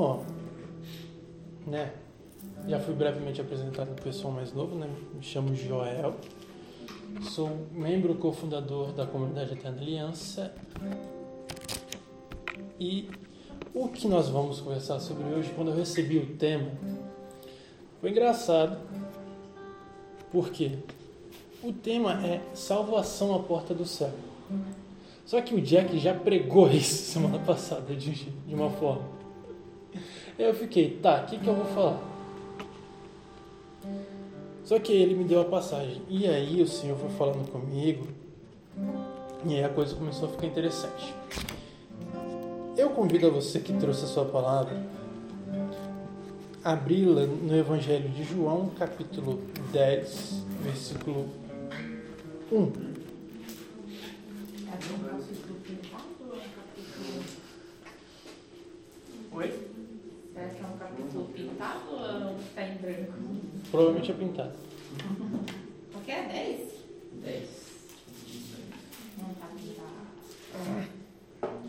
sou, 0.00 0.24
né? 1.66 1.92
Já 2.66 2.80
fui 2.80 2.94
brevemente 2.94 3.40
apresentado 3.40 3.94
do 3.94 4.00
pessoal 4.00 4.32
mais 4.32 4.52
novo, 4.54 4.74
né? 4.76 4.88
Me 5.14 5.22
chamo 5.22 5.54
Joel. 5.54 6.14
Sou 7.22 7.50
membro 7.72 8.14
cofundador 8.14 8.92
da 8.92 9.06
comunidade 9.06 9.52
Eterna 9.52 9.78
Aliança. 9.78 10.54
E 12.78 13.10
o 13.74 13.88
que 13.88 14.08
nós 14.08 14.30
vamos 14.30 14.60
conversar 14.60 15.00
sobre 15.00 15.24
hoje, 15.34 15.52
quando 15.54 15.70
eu 15.70 15.76
recebi 15.76 16.16
o 16.16 16.34
tema, 16.36 16.70
foi 18.00 18.10
engraçado. 18.10 18.78
Por 20.32 20.48
quê? 20.50 20.78
O 21.62 21.74
tema 21.74 22.26
é 22.26 22.40
salvação 22.54 23.34
à 23.34 23.40
porta 23.40 23.74
do 23.74 23.84
céu. 23.84 24.12
Só 25.26 25.42
que 25.42 25.54
o 25.54 25.60
Jack 25.60 25.98
já 25.98 26.14
pregou 26.14 26.68
isso 26.72 27.12
semana 27.12 27.38
passada 27.38 27.94
de, 27.94 28.12
de 28.12 28.54
uma 28.54 28.70
forma. 28.70 29.19
Aí 30.40 30.46
eu 30.46 30.54
fiquei, 30.54 30.98
tá, 31.02 31.20
o 31.20 31.26
que, 31.26 31.36
que 31.36 31.46
eu 31.46 31.54
vou 31.54 31.66
falar? 31.66 32.00
Só 34.64 34.78
que 34.78 34.90
ele 34.90 35.14
me 35.14 35.24
deu 35.24 35.42
a 35.42 35.44
passagem. 35.44 36.00
E 36.08 36.26
aí 36.26 36.62
o 36.62 36.66
Senhor 36.66 36.96
foi 36.96 37.10
falando 37.10 37.46
comigo. 37.52 38.06
E 39.44 39.56
aí 39.56 39.62
a 39.62 39.68
coisa 39.68 39.94
começou 39.94 40.30
a 40.30 40.32
ficar 40.32 40.46
interessante. 40.46 41.14
Eu 42.74 42.88
convido 42.88 43.26
a 43.26 43.30
você 43.30 43.60
que 43.60 43.74
trouxe 43.74 44.06
a 44.06 44.08
sua 44.08 44.24
palavra 44.24 44.82
abri-la 46.64 47.26
no 47.26 47.54
Evangelho 47.54 48.08
de 48.08 48.24
João, 48.24 48.70
capítulo 48.78 49.42
10, 49.74 50.46
versículo 50.64 51.28
1. 52.50 52.72
Oi? 59.32 59.69
Será 60.40 60.54
que 60.54 60.62
é 60.62 60.66
um 60.66 60.78
capítulo 60.78 61.28
pintado 61.34 61.90
ou 61.90 62.30
é 62.30 62.40
está 62.40 62.62
em 62.66 62.76
branco? 62.76 63.12
Provavelmente 63.70 64.10
é 64.10 64.14
pintado. 64.14 64.52
O 65.94 66.00
que 66.02 66.12
é 66.12 66.28
10? 66.28 66.70
10. 67.22 67.48
Não 69.18 69.30
está 69.32 69.46
pintado. 69.48 70.00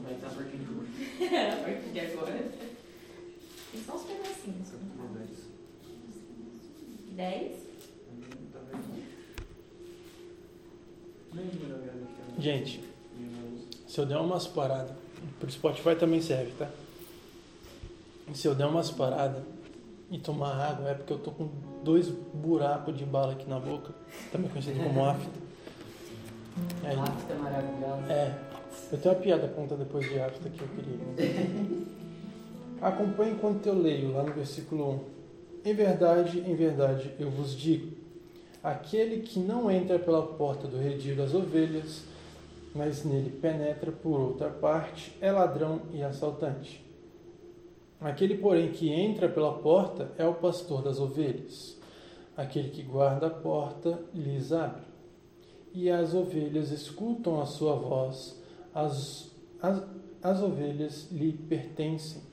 Vai 0.01 0.13
estar 0.13 0.27
a 0.27 0.29
partir 0.29 0.57
de 0.57 0.73
hoje. 0.73 1.35
A 1.35 1.55
partir 1.57 1.89
de 1.91 1.99
agora. 1.99 2.51
E 3.73 3.77
só 3.77 3.95
os 3.97 4.03
pedacinhos. 4.03 4.69
Capítulo 4.69 5.17
10. 5.17 5.29
10? 7.17 7.51
Tá 8.53 8.59
vendo? 8.71 9.03
Nem 11.33 11.45
melhor 11.45 11.79
aqui. 11.83 12.41
Gente, 12.41 12.81
se 13.85 13.99
eu 13.99 14.05
der 14.05 14.17
umas 14.17 14.47
paradas, 14.47 14.95
pro 15.41 15.51
Spotify 15.51 15.95
também 15.99 16.21
serve, 16.21 16.51
tá? 16.53 16.69
Se 18.33 18.47
eu 18.47 18.55
der 18.55 18.65
umas 18.65 18.91
paradas 18.91 19.43
e 20.09 20.17
tomar 20.17 20.53
água, 20.53 20.89
é 20.89 20.93
porque 20.93 21.13
eu 21.13 21.19
tô 21.19 21.31
com 21.31 21.49
dois 21.83 22.09
buracos 22.09 22.97
de 22.97 23.05
bala 23.05 23.33
aqui 23.33 23.49
na 23.49 23.59
boca, 23.59 23.93
também 24.31 24.49
conhecido 24.49 24.81
como 24.83 25.03
afta. 25.05 25.39
Aí, 26.83 26.97
Afta 26.97 27.33
maravilhosa. 27.35 28.11
É, 28.11 28.35
eu 28.91 28.97
tenho 28.97 29.15
uma 29.15 29.21
piada 29.21 29.47
pronta 29.47 29.75
depois 29.75 30.07
de 30.07 30.19
afta 30.19 30.49
que 30.49 30.61
eu 30.61 30.67
queria. 30.67 31.81
Acompanhe 32.81 33.33
enquanto 33.33 33.65
eu 33.67 33.79
leio 33.79 34.11
lá 34.11 34.23
no 34.23 34.33
versículo 34.33 35.05
1. 35.65 35.69
Em 35.69 35.73
verdade, 35.73 36.39
em 36.39 36.55
verdade, 36.55 37.13
eu 37.19 37.29
vos 37.29 37.55
digo: 37.55 37.95
aquele 38.63 39.21
que 39.21 39.39
não 39.39 39.69
entra 39.69 39.99
pela 39.99 40.21
porta 40.25 40.67
do 40.67 40.77
redil 40.77 41.15
das 41.15 41.33
ovelhas, 41.33 42.03
mas 42.73 43.05
nele 43.05 43.29
penetra 43.29 43.91
por 43.91 44.19
outra 44.19 44.49
parte, 44.49 45.15
é 45.21 45.31
ladrão 45.31 45.81
e 45.93 46.01
assaltante. 46.01 46.83
Aquele, 48.01 48.35
porém, 48.35 48.71
que 48.71 48.89
entra 48.89 49.29
pela 49.29 49.53
porta 49.59 50.11
é 50.17 50.25
o 50.25 50.33
pastor 50.33 50.81
das 50.81 50.99
ovelhas. 50.99 51.77
Aquele 52.35 52.69
que 52.69 52.81
guarda 52.81 53.27
a 53.27 53.29
porta 53.29 53.99
lhes 54.11 54.51
abre. 54.51 54.81
E 55.71 55.87
as 55.87 56.15
ovelhas 56.15 56.71
escutam 56.71 57.39
a 57.39 57.45
sua 57.45 57.75
voz, 57.75 58.41
as, 58.73 59.31
as, 59.61 59.83
as 60.21 60.41
ovelhas 60.41 61.09
lhe 61.11 61.31
pertencem. 61.31 62.23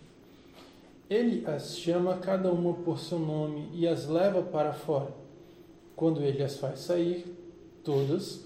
Ele 1.09 1.45
as 1.47 1.78
chama 1.78 2.17
cada 2.17 2.51
uma 2.51 2.73
por 2.73 2.99
seu 2.99 3.19
nome 3.19 3.69
e 3.75 3.87
as 3.87 4.09
leva 4.09 4.43
para 4.43 4.73
fora. 4.73 5.12
Quando 5.95 6.23
ele 6.23 6.43
as 6.43 6.57
faz 6.57 6.81
sair, 6.81 7.27
todas, 7.84 8.43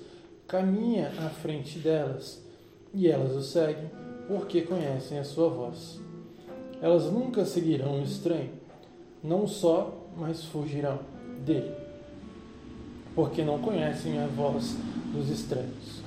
caminha 0.49 1.12
à 1.19 1.31
frente 1.31 1.78
delas, 1.78 2.44
e 2.93 3.09
elas 3.09 3.32
o 3.32 3.43
seguem, 3.43 3.91
porque 4.27 4.62
conhecem 4.62 5.19
a 5.19 5.25
sua 5.25 5.49
voz. 5.49 6.01
Elas 6.82 7.04
nunca 7.04 7.44
seguirão 7.44 8.00
o 8.00 8.03
estranho, 8.03 8.50
não 9.22 9.47
só, 9.47 10.09
mas 10.16 10.44
fugirão 10.44 10.98
dele, 11.47 11.72
porque 13.15 13.44
não 13.44 13.60
conhecem 13.60 14.19
a 14.19 14.26
voz 14.26 14.76
dos 15.15 15.31
estranhos. 15.31 16.03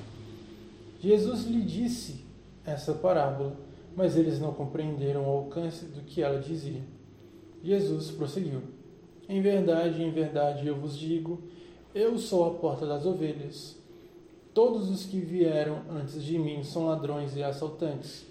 Jesus 1.00 1.46
lhe 1.46 1.62
disse 1.62 2.26
essa 2.62 2.92
parábola, 2.92 3.56
mas 3.96 4.18
eles 4.18 4.38
não 4.38 4.52
compreenderam 4.52 5.26
o 5.26 5.30
alcance 5.30 5.86
do 5.86 6.02
que 6.02 6.20
ela 6.20 6.40
dizia. 6.40 6.82
Jesus 7.62 8.10
prosseguiu: 8.10 8.60
Em 9.26 9.40
verdade, 9.40 10.02
em 10.02 10.10
verdade 10.10 10.66
eu 10.66 10.76
vos 10.76 10.94
digo, 10.94 11.40
eu 11.94 12.18
sou 12.18 12.46
a 12.46 12.50
porta 12.50 12.86
das 12.86 13.06
ovelhas. 13.06 13.76
Todos 14.52 14.90
os 14.90 15.06
que 15.06 15.20
vieram 15.20 15.80
antes 15.90 16.22
de 16.22 16.38
mim 16.38 16.62
são 16.62 16.86
ladrões 16.86 17.34
e 17.34 17.42
assaltantes, 17.42 18.26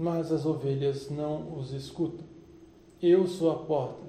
mas 0.00 0.32
as 0.32 0.46
ovelhas 0.46 1.10
não 1.10 1.58
os 1.58 1.74
escutam. 1.74 2.24
Eu 3.02 3.26
sou 3.26 3.50
a 3.50 3.56
porta. 3.56 4.00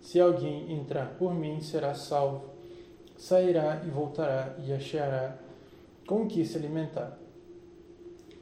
Se 0.00 0.20
alguém 0.20 0.72
entrar 0.72 1.16
por 1.16 1.32
mim, 1.32 1.60
será 1.60 1.94
salvo. 1.94 2.46
Sairá 3.16 3.84
e 3.86 3.88
voltará 3.88 4.56
e 4.58 4.72
achará 4.72 5.38
com 6.08 6.26
que 6.26 6.44
se 6.44 6.58
alimentar. 6.58 7.16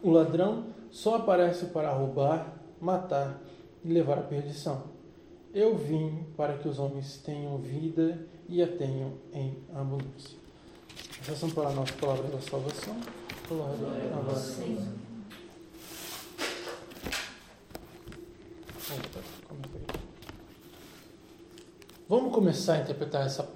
O 0.02 0.10
ladrão 0.10 0.64
só 0.90 1.16
aparece 1.16 1.66
para 1.66 1.92
roubar, 1.92 2.54
matar 2.80 3.42
e 3.84 3.92
levar 3.92 4.18
à 4.18 4.22
perdição. 4.22 4.84
Eu 5.52 5.76
vim 5.76 6.24
para 6.34 6.56
que 6.56 6.66
os 6.66 6.78
homens 6.78 7.18
tenham 7.18 7.58
vida 7.58 8.26
e 8.48 8.62
a 8.62 8.66
tenham 8.66 9.12
em 9.34 9.54
abundância. 9.74 10.38
Essas 11.20 11.38
são 11.38 11.50
para 11.50 11.68
a 11.68 11.72
nossa 11.72 11.92
palavra 11.94 12.28
da 12.28 12.40
salvação. 12.40 12.96
Glória 13.48 14.14
a. 14.14 14.16
Opa, 14.18 14.40
comenta 14.56 14.70
aqui. 14.70 15.06
Vamos 22.08 22.32
começar 22.32 22.74
a 22.74 22.82
interpretar 22.82 23.26
essa 23.26 23.50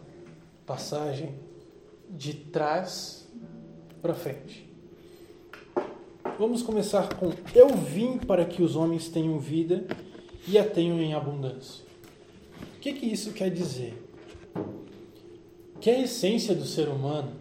passagem 0.66 1.34
de 2.08 2.34
trás 2.34 3.28
para 4.02 4.12
frente. 4.12 4.68
Vamos 6.36 6.62
começar 6.62 7.14
com: 7.14 7.32
Eu 7.54 7.68
vim 7.76 8.18
para 8.18 8.44
que 8.44 8.60
os 8.60 8.74
homens 8.74 9.08
tenham 9.08 9.38
vida 9.38 9.86
e 10.48 10.58
a 10.58 10.68
tenham 10.68 11.00
em 11.00 11.14
abundância. 11.14 11.84
O 12.76 12.80
que, 12.80 12.92
que 12.92 13.06
isso 13.06 13.32
quer 13.32 13.50
dizer? 13.50 13.94
Que 15.80 15.90
a 15.90 16.00
essência 16.00 16.54
do 16.54 16.64
ser 16.64 16.88
humano, 16.88 17.32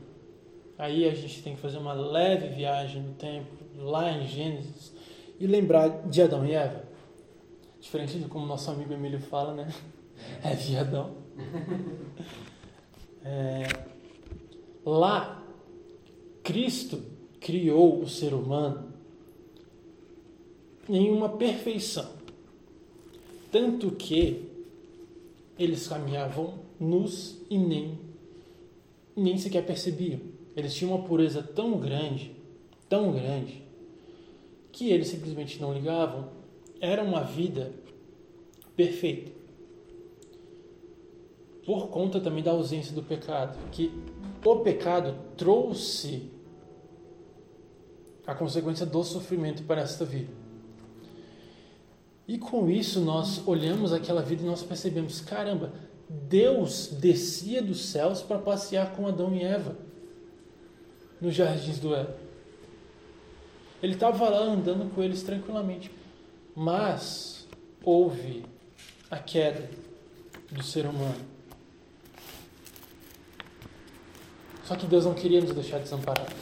aí 0.78 1.08
a 1.08 1.16
gente 1.16 1.42
tem 1.42 1.56
que 1.56 1.62
fazer 1.62 1.80
uma 1.80 1.94
leve 1.94 2.50
viagem 2.50 3.02
no 3.02 3.14
tempo, 3.14 3.48
lá 3.78 4.12
em 4.12 4.28
Gênesis, 4.28 4.94
e 5.40 5.48
lembrar 5.48 6.08
de 6.08 6.22
Adão 6.22 6.46
e 6.46 6.52
Eva. 6.52 6.89
Diferente 7.80 8.20
de 8.20 8.26
como 8.26 8.46
nosso 8.46 8.70
amigo 8.72 8.94
Emílio 8.94 9.20
fala, 9.20 9.54
né? 9.54 9.74
É 10.44 10.54
viadão. 10.54 11.16
É, 13.24 13.68
lá, 14.86 15.44
Cristo 16.44 17.02
criou 17.40 18.02
o 18.02 18.08
ser 18.08 18.34
humano 18.34 18.94
em 20.90 21.10
uma 21.12 21.30
perfeição. 21.30 22.10
Tanto 23.52 23.92
que 23.92 24.50
eles 25.58 25.88
caminhavam 25.88 26.60
nus 26.80 27.38
e 27.50 27.58
nem, 27.58 28.00
nem 29.16 29.38
sequer 29.38 29.66
percebiam. 29.66 30.20
Eles 30.56 30.74
tinham 30.74 30.96
uma 30.96 31.06
pureza 31.06 31.44
tão 31.44 31.78
grande, 31.80 32.32
tão 32.88 33.12
grande, 33.12 33.62
que 34.72 34.90
eles 34.90 35.08
simplesmente 35.08 35.60
não 35.62 35.74
ligavam. 35.74 36.39
Era 36.82 37.04
uma 37.04 37.24
vida 37.24 37.72
perfeita. 38.76 39.32
Por 41.66 41.90
conta 41.90 42.20
também 42.20 42.44
da 42.44 42.52
ausência 42.52 42.94
do 42.94 43.04
pecado, 43.04 43.58
que 43.72 43.92
o 44.44 44.56
pecado 44.58 45.16
trouxe 45.36 46.32
a 48.26 48.34
consequência 48.34 48.86
do 48.86 49.04
sofrimento 49.04 49.64
para 49.64 49.82
esta 49.82 50.06
vida. 50.06 50.32
E 52.28 52.38
com 52.38 52.70
isso 52.70 53.00
nós 53.00 53.46
olhamos 53.48 53.92
aquela 53.92 54.22
vida 54.22 54.44
e 54.44 54.46
nós 54.46 54.62
percebemos, 54.62 55.20
caramba, 55.20 55.74
Deus 56.08 56.88
descia 56.88 57.62
dos 57.62 57.86
céus 57.86 58.22
para 58.22 58.40
passear 58.40 58.96
com 58.96 59.08
Adão 59.08 59.36
e 59.36 59.44
Eva 59.44 59.76
nos 61.20 61.36
jardins 61.36 61.80
do 61.80 61.94
Éden. 61.94 62.16
Ele 63.82 63.94
estava 63.94 64.30
lá 64.30 64.40
andando 64.42 64.94
com 64.94 65.04
eles 65.04 65.24
tranquilamente. 65.24 65.92
Mas 66.62 67.48
houve 67.86 68.44
a 69.10 69.18
queda 69.18 69.70
do 70.52 70.62
ser 70.62 70.86
humano. 70.86 71.26
Só 74.66 74.76
que 74.76 74.86
Deus 74.86 75.06
não 75.06 75.14
queria 75.14 75.40
nos 75.40 75.54
deixar 75.54 75.80
desamparados. 75.80 76.36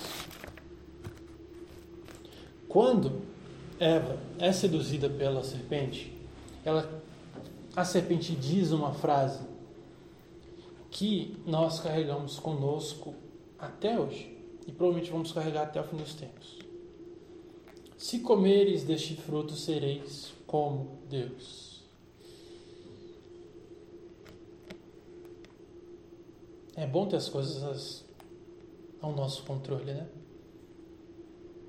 Quando 2.67 3.21
Eva 3.79 4.17
é 4.39 4.51
seduzida 4.51 5.07
pela 5.07 5.43
serpente, 5.43 6.11
ela, 6.65 7.03
a 7.75 7.85
serpente 7.85 8.35
diz 8.35 8.71
uma 8.71 8.95
frase 8.95 9.45
que 10.89 11.37
nós 11.45 11.79
carregamos 11.79 12.39
conosco 12.39 13.13
até 13.59 13.99
hoje 13.99 14.35
e 14.65 14.71
provavelmente 14.71 15.11
vamos 15.11 15.31
carregar 15.31 15.65
até 15.65 15.79
o 15.79 15.83
fim 15.83 15.97
dos 15.97 16.15
tempos. 16.15 16.66
Se 17.97 18.19
comeres 18.19 18.83
deste 18.83 19.15
fruto, 19.15 19.53
sereis 19.53 20.31
como 20.45 20.99
Deus. 21.09 21.81
É 26.75 26.85
bom 26.85 27.07
ter 27.07 27.15
as 27.15 27.27
coisas 27.27 28.05
ao 29.01 29.13
nosso 29.13 29.43
controle, 29.43 29.93
né? 29.93 30.07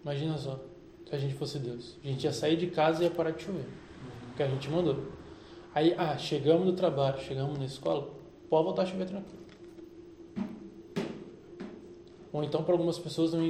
Imagina 0.03 0.37
só, 0.37 0.61
se 1.09 1.15
a 1.15 1.19
gente 1.19 1.33
fosse 1.35 1.59
Deus. 1.59 1.97
A 2.05 2.07
gente 2.07 2.25
ia 2.25 2.33
sair 2.33 2.59
de 2.59 2.67
casa 2.67 3.03
e 3.03 3.07
ia 3.07 3.11
parar 3.11 3.31
de 3.31 3.43
chover. 3.43 3.67
Porque 4.27 4.43
a 4.43 4.49
gente 4.49 4.69
mandou. 4.69 5.11
Aí, 5.75 5.95
ah, 5.97 6.19
chegamos 6.19 6.67
no 6.67 6.75
trabalho, 6.75 7.19
chegamos 7.21 7.59
na 7.59 7.65
escola, 7.65 8.11
pode 8.51 8.65
voltar 8.65 8.83
a 8.83 8.87
chover 8.87 9.07
tranquilo. 9.07 9.39
Ou 12.31 12.45
então, 12.45 12.63
para 12.63 12.75
algumas 12.75 12.99
pessoas, 12.99 13.33
não, 13.33 13.43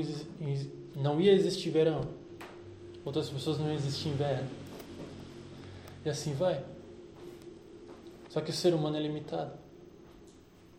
não 0.95 1.21
ia 1.21 1.33
existir 1.33 1.71
verão. 1.71 2.18
Outras 3.05 3.29
pessoas 3.31 3.59
não 3.59 3.69
ia 3.69 3.75
existir 3.75 4.09
inverno. 4.09 4.49
E 6.05 6.09
assim 6.09 6.35
vai. 6.35 6.63
Só 8.29 8.41
que 8.41 8.51
o 8.51 8.55
ser 8.55 8.75
humano 8.75 8.97
é 8.97 9.01
limitado. 9.01 9.53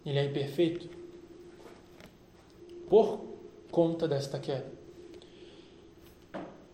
Ele 0.05 0.19
é 0.19 0.25
imperfeito. 0.25 0.89
Por 2.89 3.21
conta 3.71 4.07
desta 4.07 4.39
queda. 4.39 4.71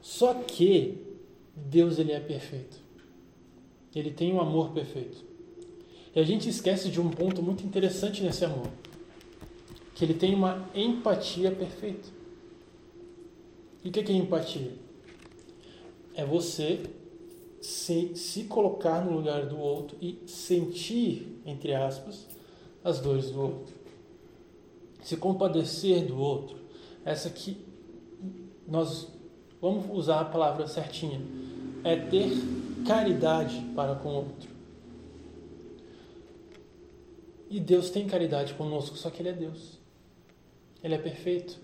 Só 0.01 0.33
que 0.33 1.01
Deus 1.55 1.97
ele 1.97 2.11
é 2.11 2.19
perfeito. 2.19 2.77
Ele 3.93 4.11
tem 4.11 4.33
um 4.33 4.41
amor 4.41 4.71
perfeito. 4.71 5.23
E 6.13 6.19
a 6.19 6.23
gente 6.23 6.47
esquece 6.47 6.89
de 6.89 6.99
um 7.01 7.09
ponto 7.09 7.41
muito 7.41 7.65
interessante 7.65 8.21
nesse 8.21 8.45
amor 8.45 8.69
que 9.95 10.03
ele 10.03 10.13
tem 10.13 10.35
uma 10.35 10.69
empatia 10.75 11.49
perfeita. 11.49 12.09
E 13.83 13.87
o 13.87 13.91
que 13.91 13.99
é 13.99 14.11
empatia? 14.11 14.73
É 16.15 16.25
você 16.25 16.81
se, 17.61 18.15
se 18.15 18.43
colocar 18.45 19.03
no 19.03 19.11
lugar 19.11 19.47
do 19.47 19.59
outro 19.59 19.97
e 20.01 20.21
sentir, 20.27 21.41
entre 21.45 21.73
aspas, 21.73 22.25
as 22.83 22.99
dores 22.99 23.31
do 23.31 23.41
outro. 23.41 23.75
Se 25.01 25.17
compadecer 25.17 26.05
do 26.05 26.17
outro. 26.17 26.57
Essa 27.03 27.29
que 27.29 27.57
nós 28.67 29.07
vamos 29.61 29.85
usar 29.91 30.21
a 30.21 30.25
palavra 30.25 30.67
certinha. 30.67 31.21
É 31.83 31.95
ter 31.95 32.31
caridade 32.85 33.59
para 33.75 33.95
com 33.95 34.09
o 34.09 34.15
outro. 34.15 34.49
E 37.49 37.59
Deus 37.59 37.89
tem 37.89 38.07
caridade 38.07 38.53
conosco, 38.55 38.97
só 38.97 39.09
que 39.09 39.21
Ele 39.21 39.29
é 39.29 39.33
Deus. 39.33 39.79
Ele 40.83 40.95
é 40.95 40.97
perfeito. 40.97 41.59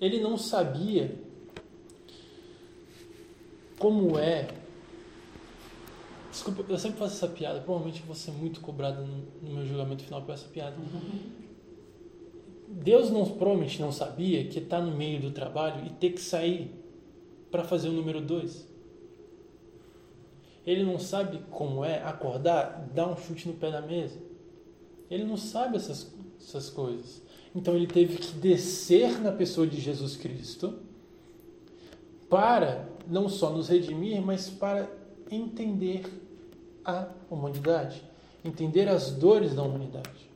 Ele 0.00 0.20
não 0.20 0.36
sabia 0.36 1.14
como 3.82 4.16
é. 4.16 4.46
Desculpa, 6.30 6.64
eu 6.68 6.78
sempre 6.78 7.00
faço 7.00 7.16
essa 7.16 7.26
piada. 7.26 7.60
Provavelmente 7.60 8.00
vou 8.06 8.14
ser 8.14 8.30
muito 8.30 8.60
cobrado 8.60 9.04
no 9.42 9.50
meu 9.50 9.66
julgamento 9.66 10.04
final 10.04 10.22
por 10.22 10.32
essa 10.32 10.46
piada. 10.48 10.76
Deus 12.68 13.10
não, 13.10 13.26
provavelmente 13.26 13.80
não 13.80 13.90
sabia 13.90 14.44
que 14.44 14.60
está 14.60 14.80
no 14.80 14.96
meio 14.96 15.20
do 15.20 15.32
trabalho 15.32 15.84
e 15.84 15.90
ter 15.90 16.10
que 16.10 16.20
sair 16.20 16.72
para 17.50 17.64
fazer 17.64 17.88
o 17.88 17.92
número 17.92 18.20
dois. 18.20 18.68
Ele 20.64 20.84
não 20.84 20.96
sabe 21.00 21.40
como 21.50 21.84
é 21.84 22.04
acordar, 22.04 22.88
dar 22.94 23.08
um 23.08 23.16
chute 23.16 23.48
no 23.48 23.54
pé 23.54 23.68
da 23.72 23.82
mesa. 23.82 24.20
Ele 25.10 25.24
não 25.24 25.36
sabe 25.36 25.76
essas, 25.76 26.14
essas 26.40 26.70
coisas. 26.70 27.20
Então 27.52 27.74
ele 27.74 27.88
teve 27.88 28.16
que 28.16 28.32
descer 28.34 29.20
na 29.20 29.32
pessoa 29.32 29.66
de 29.66 29.80
Jesus 29.80 30.16
Cristo 30.16 30.78
para 32.30 32.88
não 33.08 33.28
só 33.28 33.50
nos 33.50 33.68
redimir, 33.68 34.20
mas 34.22 34.48
para 34.48 34.88
entender 35.30 36.02
a 36.84 37.08
humanidade, 37.30 38.02
entender 38.44 38.88
as 38.88 39.10
dores 39.10 39.54
da 39.54 39.62
humanidade. 39.62 40.30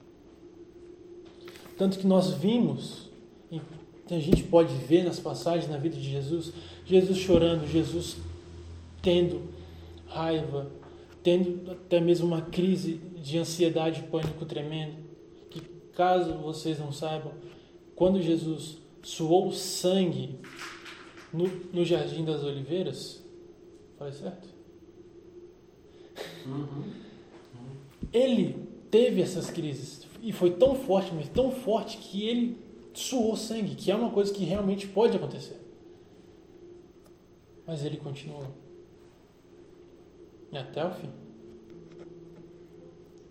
Tanto 1.76 1.98
que 1.98 2.06
nós 2.06 2.30
vimos, 2.32 3.10
a 4.10 4.18
gente 4.18 4.44
pode 4.44 4.74
ver 4.74 5.04
nas 5.04 5.18
passagens 5.18 5.70
na 5.70 5.76
vida 5.76 5.96
de 5.96 6.10
Jesus, 6.10 6.52
Jesus 6.84 7.18
chorando, 7.18 7.66
Jesus 7.66 8.16
tendo 9.02 9.42
raiva, 10.06 10.70
tendo 11.22 11.70
até 11.70 12.00
mesmo 12.00 12.26
uma 12.26 12.40
crise 12.40 12.94
de 13.22 13.36
ansiedade 13.38 14.00
e 14.00 14.02
pânico 14.04 14.44
tremendo 14.44 15.06
Caso 15.96 16.34
vocês 16.34 16.78
não 16.78 16.92
saibam, 16.92 17.32
quando 17.94 18.20
Jesus 18.20 18.76
suou 19.02 19.50
sangue 19.50 20.38
no, 21.32 21.46
no 21.72 21.84
Jardim 21.84 22.24
das 22.24 22.42
Oliveiras, 22.42 23.22
falei 23.98 24.12
certo? 24.12 24.48
Uhum. 26.46 26.92
Ele 28.12 28.66
teve 28.90 29.20
essas 29.20 29.50
crises 29.50 30.06
e 30.22 30.32
foi 30.32 30.52
tão 30.52 30.74
forte, 30.74 31.12
mas 31.14 31.28
tão 31.28 31.50
forte 31.50 31.98
que 31.98 32.26
ele 32.26 32.58
suou 32.94 33.36
sangue, 33.36 33.74
que 33.74 33.90
é 33.90 33.94
uma 33.94 34.10
coisa 34.10 34.32
que 34.32 34.44
realmente 34.44 34.86
pode 34.88 35.16
acontecer. 35.16 35.60
Mas 37.66 37.84
ele 37.84 37.96
continuou. 37.96 38.46
E 40.52 40.56
até 40.56 40.84
o 40.84 40.90
fim. 40.92 41.10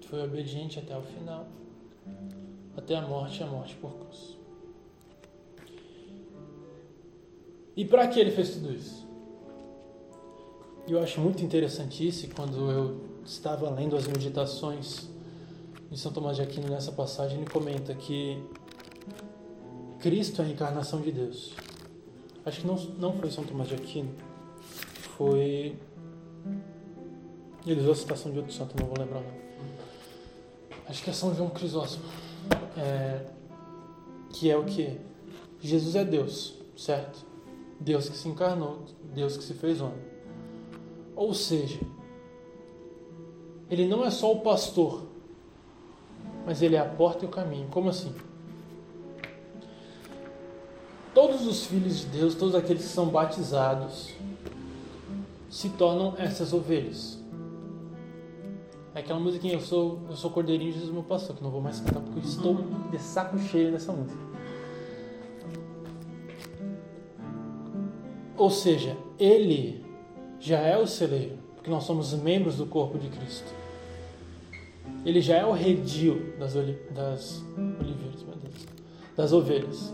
Foi 0.02 0.22
obediente 0.22 0.78
até 0.78 0.96
o 0.96 1.02
final 1.02 1.48
até 2.78 2.96
a 2.96 3.02
morte 3.02 3.42
a 3.42 3.48
morte 3.48 3.76
por 3.76 3.94
cruz. 3.96 4.35
E 7.76 7.84
para 7.84 8.08
que 8.08 8.20
ele 8.20 8.32
fez 8.32 8.52
tudo 8.52 8.74
isso? 8.74 9.06
Eu 10.88 11.02
acho 11.02 11.20
muito 11.20 11.44
interessante 11.44 12.08
isso 12.08 12.28
quando 12.36 12.72
eu 12.72 13.02
estava 13.26 13.70
lendo 13.70 13.96
as 13.96 14.08
meditações 14.08 15.10
de 15.90 16.00
São 16.00 16.12
Tomás 16.12 16.38
de 16.38 16.44
Aquino 16.44 16.70
nessa 16.70 16.92
passagem, 16.92 17.40
ele 17.40 17.50
comenta 17.50 17.94
que 17.94 18.42
Cristo 20.00 20.42
é 20.42 20.46
a 20.46 20.50
encarnação 20.50 21.02
de 21.02 21.12
Deus. 21.12 21.54
Acho 22.46 22.62
que 22.62 22.68
não, 22.68 22.76
não 23.00 23.14
foi 23.14 23.32
São 23.32 23.44
Tomás 23.44 23.70
de 23.70 23.76
Aquino, 23.76 24.12
foi. 25.18 25.76
Ele 27.66 27.80
usou 27.80 27.94
a 27.94 27.96
citação 27.96 28.32
de 28.32 28.38
outro 28.38 28.54
santo, 28.54 28.76
não 28.80 28.88
vou 28.88 28.98
lembrar 28.98 29.22
não. 29.22 29.46
Acho 30.88 31.04
que 31.04 31.10
é 31.10 31.14
São 31.14 31.34
João 31.34 31.50
Crisóstomo 31.50 32.06
é, 32.78 33.26
que 34.32 34.50
é 34.50 34.58
o 34.58 34.66
que? 34.66 34.98
Jesus 35.62 35.96
é 35.96 36.04
Deus, 36.04 36.54
certo? 36.78 37.26
Deus 37.80 38.10
que 38.10 38.16
se 38.16 38.28
encarnou, 38.28 38.84
Deus 39.14 39.38
que 39.38 39.44
se 39.44 39.54
fez 39.54 39.82
homem. 39.82 40.00
Ou 41.16 41.34
seja, 41.34 41.80
ele 43.70 43.88
não 43.88 44.04
é 44.06 44.12
só 44.12 44.32
o 44.32 44.42
pastor, 44.42 45.04
mas 46.46 46.62
ele 46.62 46.76
é 46.76 46.80
a 46.80 46.86
porta 46.86 47.26
e 47.26 47.28
o 47.28 47.32
caminho. 47.32 47.68
Como 47.70 47.90
assim? 47.90 48.14
Todos 51.14 51.48
os 51.48 51.66
filhos 51.66 52.00
de 52.02 52.06
Deus, 52.08 52.36
todos 52.36 52.56
aqueles 52.56 52.84
que 52.84 52.90
são 52.90 53.08
batizados, 53.08 54.14
se 55.50 55.70
tornam 55.70 56.14
essas 56.18 56.52
ovelhas. 56.52 57.18
É 58.94 59.00
aquela 59.00 59.20
musiquinha, 59.20 59.54
eu 59.54 59.62
sou, 59.62 60.02
eu 60.10 60.16
sou 60.16 60.30
cordeirinho 60.30 60.72
de 60.72 60.80
Jesus 60.80 60.94
meu 60.94 61.04
pastor, 61.04 61.36
que 61.36 61.44
não 61.44 61.52
vou 61.52 61.62
mais 61.62 61.80
cantar 61.80 62.02
porque 62.02 62.20
eu 62.20 62.24
estou 62.24 62.58
de 62.92 63.00
saco 63.00 63.38
cheio 63.40 63.72
nessa 63.72 63.92
música. 63.92 64.35
Ou 68.38 68.50
seja, 68.50 68.98
ele 69.20 69.84
já 70.40 70.60
é 70.60 70.78
o 70.78 70.86
celeiro, 70.86 71.38
porque 71.56 71.70
nós 71.70 71.84
somos 71.84 72.14
membros 72.14 72.58
do 72.58 72.66
corpo 72.66 72.98
de 72.98 73.10
Cristo. 73.10 73.52
Ele 75.06 75.22
já 75.22 75.38
é 75.38 75.46
o 75.46 75.52
redil 75.52 76.34
das, 76.38 76.56
oli 76.56 76.78
das 76.94 77.44
oliveiras, 77.56 78.24
meu 78.24 78.36
Deus, 78.36 78.68
das 79.16 79.34
ovelhas. 79.34 79.94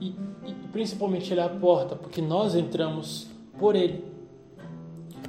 E, 0.00 0.08
e 0.44 0.54
principalmente 0.72 1.32
ele 1.32 1.40
é 1.40 1.44
a 1.44 1.48
porta, 1.48 1.96
porque 1.96 2.22
nós 2.22 2.54
entramos 2.54 3.28
por 3.58 3.74
ele. 3.74 4.04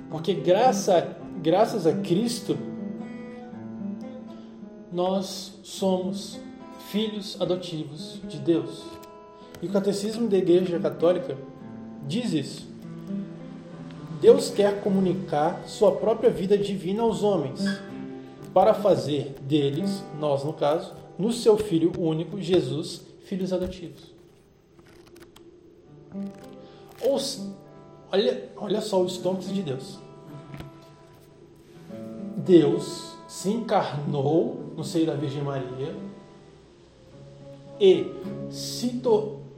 Porque 0.09 0.33
graça 0.33 1.17
graças 1.41 1.85
a 1.85 1.93
Cristo, 1.93 2.57
nós 4.91 5.59
somos 5.63 6.39
filhos 6.89 7.39
adotivos 7.39 8.19
de 8.27 8.39
Deus. 8.39 8.83
E 9.61 9.67
o 9.67 9.71
Catecismo 9.71 10.27
da 10.27 10.37
Igreja 10.37 10.79
Católica 10.79 11.37
diz 12.07 12.33
isso. 12.33 12.67
Deus 14.21 14.49
quer 14.49 14.81
comunicar 14.81 15.63
sua 15.67 15.91
própria 15.91 16.29
vida 16.29 16.57
divina 16.57 17.03
aos 17.03 17.21
homens, 17.23 17.63
para 18.53 18.73
fazer 18.73 19.35
deles, 19.41 20.03
nós 20.19 20.43
no 20.43 20.53
caso, 20.53 20.95
no 21.17 21.31
seu 21.31 21.57
Filho 21.57 21.91
único, 21.99 22.41
Jesus, 22.41 23.05
filhos 23.25 23.53
adotivos. 23.53 24.17
Olha, 28.11 28.49
olha 28.55 28.81
só 28.81 29.01
o 29.01 29.05
estômago 29.05 29.43
de 29.43 29.61
Deus. 29.61 29.99
Deus 32.37 33.15
se 33.27 33.49
encarnou 33.49 34.71
no 34.75 34.83
seio 34.83 35.05
da 35.05 35.13
Virgem 35.13 35.43
Maria 35.43 35.93
e 37.79 38.11
se 38.49 38.87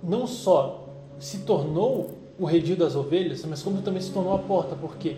não 0.02 0.26
só 0.28 0.88
se 1.20 1.40
tornou 1.40 2.12
o 2.40 2.46
redil 2.46 2.76
das 2.76 2.96
ovelhas, 2.96 3.44
mas 3.46 3.62
como 3.62 3.82
também 3.82 4.02
se 4.02 4.12
tornou 4.12 4.34
a 4.34 4.40
porta, 4.40 4.76
porque 4.76 5.18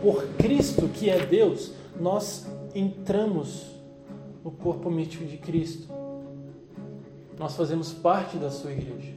por 0.00 0.24
Cristo, 0.38 0.88
que 0.88 1.10
é 1.10 1.24
Deus, 1.26 1.72
nós 1.98 2.46
entramos 2.74 3.66
no 4.44 4.50
corpo 4.50 4.90
mítico 4.90 5.24
de 5.24 5.36
Cristo. 5.36 5.88
Nós 7.38 7.56
fazemos 7.56 7.92
parte 7.92 8.36
da 8.36 8.50
sua 8.50 8.72
igreja. 8.72 9.14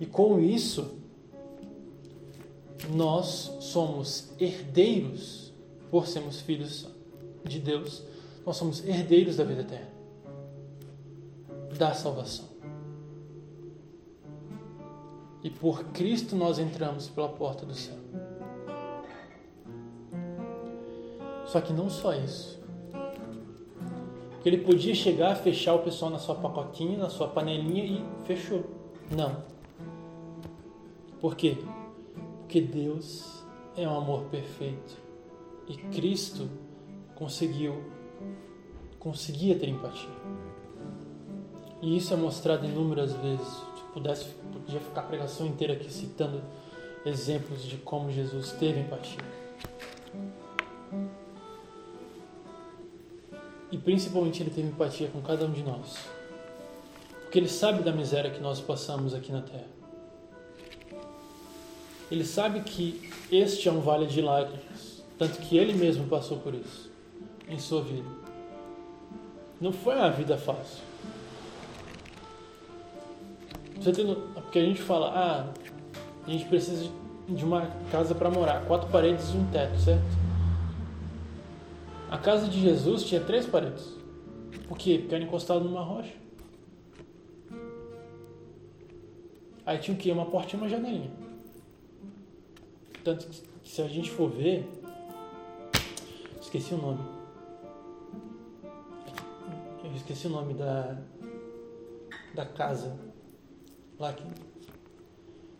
E 0.00 0.06
com 0.06 0.40
isso, 0.40 0.98
nós 2.90 3.56
somos 3.60 4.30
herdeiros, 4.38 5.52
por 5.90 6.06
sermos 6.06 6.40
filhos 6.40 6.88
de 7.44 7.58
Deus, 7.60 8.02
nós 8.44 8.56
somos 8.56 8.84
herdeiros 8.84 9.36
da 9.36 9.44
vida 9.44 9.60
eterna, 9.60 9.90
da 11.78 11.94
salvação. 11.94 12.51
E 15.42 15.50
por 15.50 15.84
Cristo 15.86 16.36
nós 16.36 16.58
entramos 16.58 17.08
pela 17.08 17.28
porta 17.28 17.66
do 17.66 17.74
céu. 17.74 17.96
Só 21.46 21.60
que 21.60 21.72
não 21.72 21.90
só 21.90 22.14
isso. 22.14 22.62
Que 24.42 24.48
ele 24.48 24.58
podia 24.58 24.94
chegar, 24.94 25.34
fechar 25.36 25.74
o 25.74 25.80
pessoal 25.80 26.10
na 26.10 26.18
sua 26.18 26.34
pacotinha, 26.34 26.96
na 26.96 27.10
sua 27.10 27.28
panelinha 27.28 27.84
e 27.84 28.04
fechou. 28.24 28.64
Não. 29.10 29.36
Por 31.20 31.36
quê? 31.36 31.58
Porque 32.40 32.60
Deus 32.60 33.44
é 33.76 33.86
um 33.86 33.96
amor 33.96 34.24
perfeito. 34.24 34.96
E 35.68 35.76
Cristo 35.76 36.48
conseguiu 37.14 37.82
conseguia 38.98 39.58
ter 39.58 39.68
empatia. 39.68 40.08
E 41.80 41.96
isso 41.96 42.14
é 42.14 42.16
mostrado 42.16 42.64
inúmeras 42.64 43.12
vezes. 43.14 43.71
Se 43.92 43.94
pudesse, 43.94 44.24
podia 44.52 44.80
ficar 44.80 45.02
a 45.02 45.04
pregação 45.04 45.46
inteira 45.46 45.74
aqui 45.74 45.92
citando 45.92 46.42
exemplos 47.04 47.62
de 47.62 47.76
como 47.76 48.10
Jesus 48.10 48.52
teve 48.52 48.80
empatia. 48.80 49.18
E 53.70 53.76
principalmente 53.76 54.42
ele 54.42 54.50
teve 54.50 54.68
empatia 54.68 55.08
com 55.08 55.20
cada 55.20 55.44
um 55.44 55.50
de 55.50 55.62
nós. 55.62 55.96
Porque 57.22 57.38
ele 57.38 57.48
sabe 57.48 57.82
da 57.82 57.92
miséria 57.92 58.30
que 58.30 58.40
nós 58.40 58.60
passamos 58.60 59.14
aqui 59.14 59.30
na 59.30 59.42
terra. 59.42 59.68
Ele 62.10 62.24
sabe 62.24 62.60
que 62.60 63.10
este 63.30 63.68
é 63.68 63.72
um 63.72 63.80
vale 63.80 64.06
de 64.06 64.20
lágrimas, 64.20 65.02
tanto 65.18 65.38
que 65.38 65.56
ele 65.56 65.72
mesmo 65.72 66.06
passou 66.06 66.38
por 66.38 66.54
isso 66.54 66.90
em 67.48 67.58
sua 67.58 67.82
vida. 67.82 68.08
Não 69.60 69.72
foi 69.72 69.94
uma 69.94 70.10
vida 70.10 70.36
fácil. 70.36 70.82
Você 73.82 73.90
tem, 73.90 74.14
porque 74.14 74.60
a 74.60 74.64
gente 74.64 74.80
fala, 74.80 75.08
ah, 75.08 75.52
a 76.24 76.30
gente 76.30 76.44
precisa 76.44 76.88
de 77.28 77.44
uma 77.44 77.66
casa 77.90 78.14
para 78.14 78.30
morar, 78.30 78.64
quatro 78.64 78.88
paredes 78.90 79.30
e 79.30 79.36
um 79.36 79.50
teto, 79.50 79.76
certo? 79.76 80.04
A 82.08 82.16
casa 82.16 82.46
de 82.46 82.60
Jesus 82.60 83.02
tinha 83.02 83.20
três 83.20 83.44
paredes. 83.44 83.96
Por 84.68 84.78
quê? 84.78 84.98
Porque 85.00 85.16
era 85.16 85.24
encostado 85.24 85.64
numa 85.64 85.82
rocha. 85.82 86.14
Aí 89.66 89.78
tinha 89.78 89.96
o 89.96 89.98
quê? 89.98 90.12
Uma 90.12 90.26
portinha 90.26 90.60
e 90.60 90.62
uma 90.62 90.68
janelinha. 90.68 91.10
Tanto 93.02 93.26
que 93.26 93.68
se 93.68 93.82
a 93.82 93.88
gente 93.88 94.12
for 94.12 94.30
ver. 94.30 94.64
Esqueci 96.40 96.72
o 96.72 96.78
nome. 96.78 97.00
Eu 99.82 99.92
esqueci 99.96 100.28
o 100.28 100.30
nome 100.30 100.54
da. 100.54 100.96
Da 102.32 102.46
casa. 102.46 103.11
Lá 104.02 104.12
que. 104.12 104.24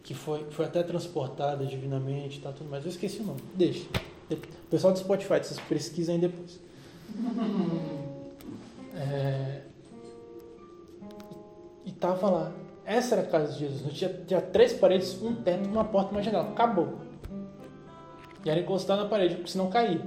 Que 0.03 0.15
foi, 0.15 0.51
foi 0.51 0.65
até 0.65 0.83
transportada 0.83 1.65
divinamente 1.65 2.41
tá, 2.41 2.51
tudo 2.51 2.69
mais. 2.69 2.85
Eu 2.85 2.91
esqueci 2.91 3.21
o 3.21 3.25
nome. 3.25 3.41
Deixa. 3.55 3.87
O 4.29 4.69
pessoal 4.69 4.93
do 4.93 4.99
Spotify, 4.99 5.39
vocês 5.39 5.61
pesquisem 5.61 6.19
depois. 6.19 6.61
É... 8.95 9.63
E 11.87 11.93
tava 11.93 12.29
lá. 12.29 12.53
Essa 12.85 13.15
era 13.15 13.27
a 13.27 13.31
casa 13.31 13.55
de 13.55 13.61
Jesus. 13.61 13.83
Não 13.83 13.91
tinha, 13.91 14.13
tinha 14.27 14.41
três 14.43 14.75
paredes, 14.75 15.21
um 15.23 15.35
teto, 15.35 15.67
uma 15.67 15.83
porta 15.83 16.11
uma 16.11 16.23
janela. 16.23 16.51
Acabou. 16.51 16.99
E 18.45 18.51
era 18.51 18.61
encostar 18.61 18.99
na 18.99 19.07
parede, 19.07 19.37
porque 19.37 19.51
senão 19.51 19.71
caía. 19.71 20.07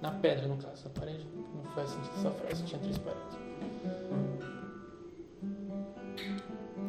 Na 0.00 0.10
pedra, 0.10 0.48
no 0.48 0.56
caso. 0.56 0.84
Na 0.84 0.90
parede 0.98 1.26
não 1.54 1.70
faz 1.74 1.90
sentido 1.90 2.14
essa 2.16 2.30
frase, 2.30 2.64
tinha 2.64 2.80
três 2.80 2.96
paredes. 2.96 4.39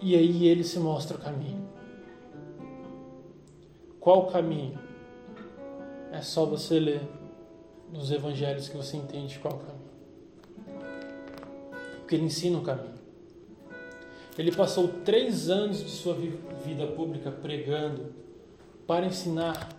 E 0.02 0.16
aí 0.16 0.48
ele 0.48 0.64
se 0.64 0.80
mostra 0.80 1.16
o 1.16 1.20
caminho. 1.20 1.70
Qual 4.00 4.24
o 4.24 4.32
caminho? 4.32 4.80
É 6.12 6.22
só 6.22 6.44
você 6.44 6.80
ler 6.80 7.02
nos 7.94 8.12
evangelhos 8.12 8.68
que 8.68 8.76
você 8.76 8.98
entende 8.98 9.38
qual 9.38 9.54
o 9.54 9.60
caminho. 9.60 9.92
Porque 12.00 12.16
ele 12.16 12.26
ensina 12.26 12.58
o 12.58 12.64
caminho. 12.64 12.96
Ele 14.38 14.52
passou 14.52 14.88
três 15.06 15.50
anos 15.50 15.84
de 15.84 15.90
sua 15.90 16.16
vida 16.66 16.88
pública 16.88 17.30
pregando 17.32 18.14
para 18.88 19.06
ensinar 19.06 19.70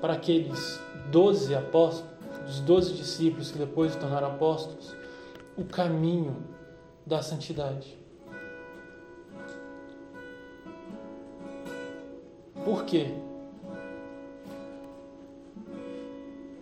para 0.00 0.14
aqueles 0.14 0.80
doze 1.10 1.54
apóstolos, 1.54 2.10
os 2.48 2.60
doze 2.60 2.94
discípulos 2.94 3.52
que 3.52 3.58
depois 3.58 3.92
se 3.92 3.98
tornaram 3.98 4.28
apóstolos, 4.28 4.96
o 5.56 5.64
caminho 5.64 6.36
da 7.06 7.22
santidade. 7.22 7.96
Por 12.68 12.84
quê? 12.84 13.06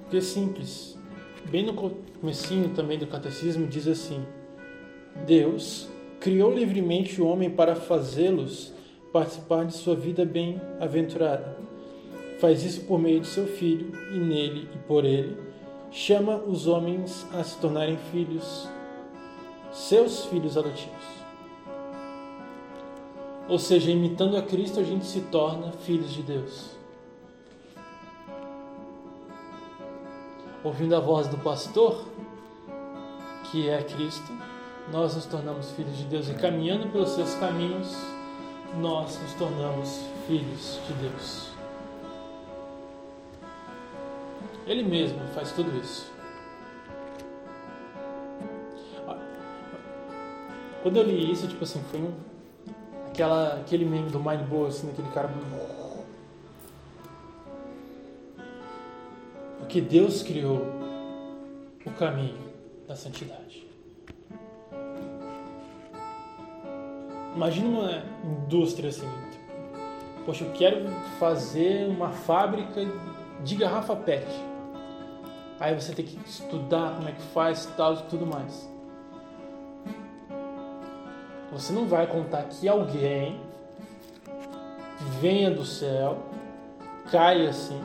Porque 0.02 0.18
é 0.18 0.20
simples. 0.20 0.96
Bem 1.50 1.66
no 1.66 1.75
comecinho 1.75 2.68
também 2.68 2.96
do 2.96 3.08
catecismo 3.08 3.66
diz 3.66 3.88
assim: 3.88 4.25
Deus 5.26 5.88
criou 6.20 6.54
livremente 6.54 7.20
o 7.20 7.26
homem 7.26 7.50
para 7.50 7.75
fazê-los 7.75 8.72
participar 9.12 9.64
de 9.64 9.75
sua 9.75 9.96
vida 9.96 10.25
bem-aventurada. 10.25 11.58
Faz 12.38 12.62
isso 12.62 12.82
por 12.82 13.00
meio 13.00 13.18
de 13.18 13.26
seu 13.26 13.48
filho 13.48 13.90
e 14.12 14.16
nele 14.16 14.68
e 14.72 14.78
por 14.86 15.04
ele 15.04 15.36
chama 15.90 16.36
os 16.36 16.68
homens 16.68 17.26
a 17.32 17.42
se 17.42 17.58
tornarem 17.58 17.98
filhos, 18.12 18.68
seus 19.72 20.26
filhos 20.26 20.56
adotivos. 20.56 21.15
Ou 23.48 23.58
seja, 23.58 23.90
imitando 23.90 24.36
a 24.36 24.42
Cristo, 24.42 24.80
a 24.80 24.82
gente 24.82 25.04
se 25.04 25.20
torna 25.22 25.72
filhos 25.72 26.12
de 26.12 26.22
Deus. 26.22 26.76
ouvindo 30.66 30.96
a 30.96 31.00
voz 31.00 31.28
do 31.28 31.38
pastor, 31.38 32.04
que 33.44 33.68
é 33.68 33.80
Cristo, 33.84 34.32
nós 34.90 35.14
nos 35.14 35.24
tornamos 35.24 35.70
filhos 35.70 35.96
de 35.96 36.04
Deus 36.04 36.28
e 36.28 36.34
caminhando 36.34 36.90
pelos 36.90 37.10
seus 37.10 37.34
caminhos, 37.36 37.96
nós 38.80 39.16
nos 39.22 39.34
tornamos 39.34 40.00
filhos 40.26 40.80
de 40.88 40.92
Deus. 40.94 41.50
Ele 44.66 44.82
mesmo 44.82 45.20
faz 45.28 45.52
tudo 45.52 45.70
isso. 45.80 46.12
Quando 50.82 50.96
eu 50.96 51.04
li 51.04 51.30
isso, 51.30 51.46
tipo 51.46 51.62
assim, 51.62 51.80
foi 51.90 52.00
um, 52.00 52.12
aquela, 53.16 53.54
aquele 53.54 53.87
meme 53.87 54.11
do 54.11 54.20
Mind 54.20 54.42
Boy, 54.42 54.68
assim, 54.68 54.90
aquele 54.90 55.08
cara 55.08 55.30
Porque 59.58 59.80
Deus 59.80 60.23
criou 60.23 60.66
o 61.85 61.90
caminho 61.92 62.38
da 62.87 62.94
santidade. 62.94 63.66
Imagina 67.35 67.68
uma 67.68 68.02
indústria 68.25 68.90
assim. 68.90 69.08
Tipo, 69.30 70.25
Poxa, 70.26 70.44
eu 70.44 70.52
quero 70.52 70.88
fazer 71.18 71.88
uma 71.88 72.11
fábrica 72.11 72.82
de 73.42 73.56
garrafa 73.56 73.96
PET. 73.96 74.26
Aí 75.58 75.75
você 75.75 75.94
tem 75.94 76.04
que 76.04 76.18
estudar 76.28 76.94
como 76.96 77.08
é 77.08 77.12
que 77.12 77.23
faz 77.23 77.66
tal 77.76 77.94
e 77.94 78.02
tudo 78.04 78.26
mais. 78.26 78.75
Você 81.56 81.72
não 81.72 81.86
vai 81.86 82.06
contar 82.06 82.42
que 82.42 82.68
alguém 82.68 83.40
venha 85.22 85.50
do 85.50 85.64
céu, 85.64 86.18
caia 87.10 87.48
assim, 87.48 87.80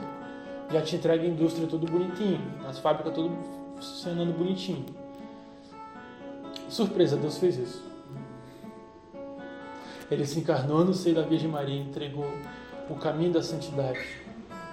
já 0.70 0.82
te 0.82 0.96
entrega 0.96 1.22
a 1.22 1.26
indústria 1.26 1.66
tudo 1.66 1.90
bonitinho, 1.90 2.38
as 2.68 2.78
fábricas 2.78 3.14
tudo 3.14 3.34
funcionando 3.76 4.36
bonitinho. 4.36 4.84
Surpresa, 6.68 7.16
Deus 7.16 7.38
fez 7.38 7.56
isso. 7.56 7.82
Ele 10.10 10.26
se 10.26 10.38
encarnou 10.38 10.84
no 10.84 10.92
seio 10.92 11.14
da 11.14 11.22
Virgem 11.22 11.48
Maria 11.48 11.76
e 11.76 11.80
entregou 11.80 12.30
o 12.90 12.94
caminho 12.96 13.32
da 13.32 13.42
santidade 13.42 14.06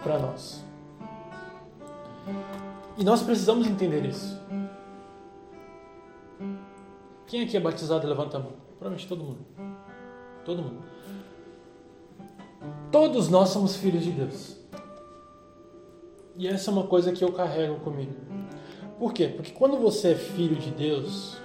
para 0.03 0.19
nós. 0.19 0.61
E 2.97 3.03
nós 3.05 3.23
precisamos 3.23 3.65
entender 3.65 4.05
isso. 4.05 4.37
Quem 7.27 7.43
aqui 7.43 7.55
é 7.55 7.61
batizado? 7.61 8.05
Levanta 8.05 8.35
a 8.35 8.39
mão. 8.41 8.68
Provavelmente 8.79 9.07
todo 9.07 9.23
mundo. 9.23 9.45
Todo 10.45 10.63
mundo. 10.63 10.83
Todos 12.91 13.29
nós 13.29 13.49
somos 13.49 13.75
filhos 13.75 14.03
de 14.03 14.11
Deus. 14.11 14.57
E 16.37 16.47
essa 16.47 16.71
é 16.71 16.73
uma 16.73 16.87
coisa 16.87 17.11
que 17.11 17.21
eu 17.21 17.31
carrego 17.33 17.81
comigo. 17.81 18.13
Por 18.97 19.13
quê? 19.13 19.27
Porque 19.27 19.51
quando 19.51 19.77
você 19.77 20.13
é 20.13 20.15
filho 20.15 20.55
de 20.55 20.71
Deus, 20.71 21.37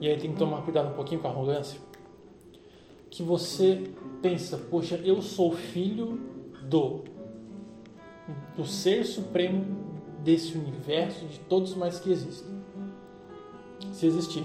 e 0.00 0.08
aí 0.08 0.18
tem 0.18 0.32
que 0.32 0.38
tomar 0.38 0.62
cuidado 0.62 0.88
um 0.88 0.94
pouquinho 0.94 1.20
com 1.20 1.28
a 1.28 1.30
arrogância, 1.30 1.80
que 3.08 3.22
você 3.22 3.90
pensa, 4.20 4.58
poxa, 4.58 4.96
eu 4.96 5.22
sou 5.22 5.52
filho 5.52 6.20
do 6.68 7.04
do 8.56 8.64
ser 8.64 9.04
supremo 9.04 9.64
desse 10.20 10.56
universo, 10.56 11.26
de 11.26 11.38
todos 11.40 11.74
mais 11.74 12.00
que 12.00 12.10
existem. 12.10 12.50
Se 13.92 14.06
existir. 14.06 14.44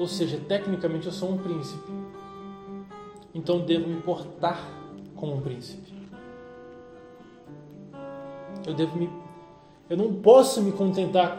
Ou 0.00 0.08
seja, 0.08 0.40
tecnicamente 0.48 1.04
eu 1.04 1.12
sou 1.12 1.30
um 1.30 1.36
príncipe. 1.36 1.92
Então 3.34 3.60
devo 3.60 3.86
me 3.86 4.00
portar 4.00 4.58
como 5.14 5.34
um 5.36 5.42
príncipe. 5.42 5.92
Eu 8.66 8.72
devo 8.72 8.96
me 8.96 9.10
eu 9.90 9.98
não 9.98 10.14
posso 10.14 10.62
me 10.62 10.72
contentar 10.72 11.36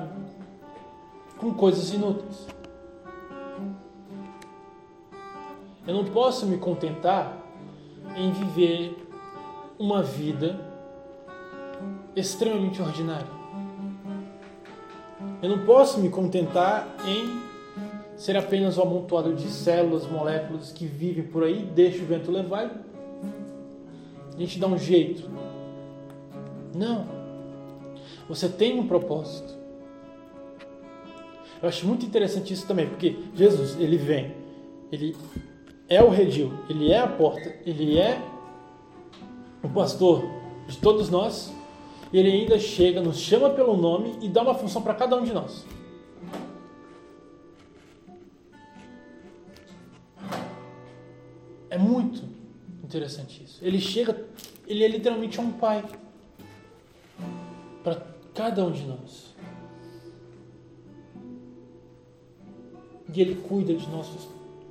com, 1.40 1.48
com 1.50 1.54
coisas 1.56 1.92
inúteis. 1.92 2.46
Eu 5.88 5.96
não 5.96 6.06
posso 6.06 6.46
me 6.46 6.60
contentar 6.60 7.36
em 8.16 8.32
viver 8.32 9.08
uma 9.80 10.04
vida 10.04 10.60
extremamente 12.16 12.80
ordinária. 12.80 13.26
Eu 15.42 15.50
não 15.50 15.66
posso 15.66 16.00
me 16.00 16.10
contentar 16.10 16.88
em 17.08 17.51
ser 18.22 18.38
apenas 18.38 18.78
um 18.78 18.84
amontoado 18.84 19.34
de 19.34 19.48
células, 19.50 20.06
moléculas 20.06 20.72
que 20.72 20.86
vivem 20.86 21.24
por 21.24 21.44
aí, 21.44 21.66
deixa 21.74 22.04
o 22.04 22.06
vento 22.06 22.32
levar 22.32 22.92
a 24.36 24.40
gente 24.40 24.60
dá 24.60 24.68
um 24.68 24.78
jeito. 24.78 25.30
Não. 26.76 27.06
Você 28.30 28.48
tem 28.48 28.80
um 28.80 28.88
propósito. 28.88 29.54
Eu 31.62 31.68
acho 31.68 31.86
muito 31.88 32.06
interessante 32.06 32.54
isso 32.54 32.68
também, 32.68 32.88
porque 32.88 33.18
Jesus, 33.36 33.76
ele 33.80 33.98
vem, 33.98 34.36
ele 34.92 35.16
é 35.90 36.02
o 36.04 36.10
redil, 36.10 36.52
ele 36.70 36.92
é 36.92 37.00
a 37.00 37.08
porta, 37.08 37.56
ele 37.66 37.98
é 37.98 38.20
o 39.64 39.70
pastor 39.70 40.24
de 40.68 40.78
todos 40.78 41.10
nós, 41.10 41.54
e 42.14 42.18
ele 42.18 42.32
ainda 42.32 42.58
chega, 42.58 43.02
nos 43.02 43.20
chama 43.20 43.50
pelo 43.50 43.76
nome 43.76 44.16
e 44.22 44.30
dá 44.30 44.42
uma 44.44 44.54
função 44.56 44.82
para 44.82 44.94
cada 44.94 45.16
um 45.16 45.24
de 45.24 45.34
nós. 45.34 45.66
Interessante 52.92 53.44
isso. 53.44 53.64
Ele 53.64 53.80
chega, 53.80 54.28
ele 54.68 54.84
é 54.84 54.88
literalmente 54.88 55.40
um 55.40 55.54
pai 55.54 55.84
para 57.84 58.06
cada 58.36 58.66
um 58.66 58.72
de 58.72 58.84
nós. 58.84 59.34
E 63.14 63.22
ele 63.22 63.36
cuida 63.36 63.74
de 63.74 63.90
nós, 63.90 64.08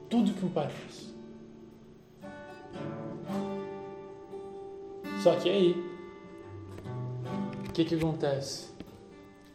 tudo 0.08 0.32
que 0.32 0.44
um 0.44 0.50
pai 0.50 0.68
faz. 0.68 1.10
Só 5.22 5.34
que 5.36 5.50
aí, 5.50 5.72
o 7.68 7.72
que, 7.72 7.84
que 7.84 7.94
acontece? 7.94 8.68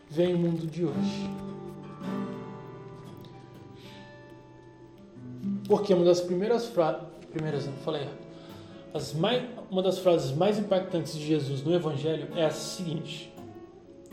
Vem 0.10 0.36
o 0.36 0.38
mundo 0.38 0.67
de 0.67 0.86
hoje. 0.86 1.30
Porque 5.67 5.93
uma 5.95 6.06
das 6.06 6.21
primeiras 6.21 6.67
frases 6.67 7.15
primeiras, 7.36 7.67
falei 7.84 8.04
As 8.04 8.24
mais, 9.13 9.43
uma 9.69 9.81
das 9.81 9.99
frases 9.99 10.31
mais 10.31 10.58
impactantes 10.58 11.17
de 11.17 11.25
Jesus 11.25 11.62
no 11.63 11.73
Evangelho 11.73 12.29
é 12.36 12.45
a 12.45 12.51
seguinte: 12.51 13.34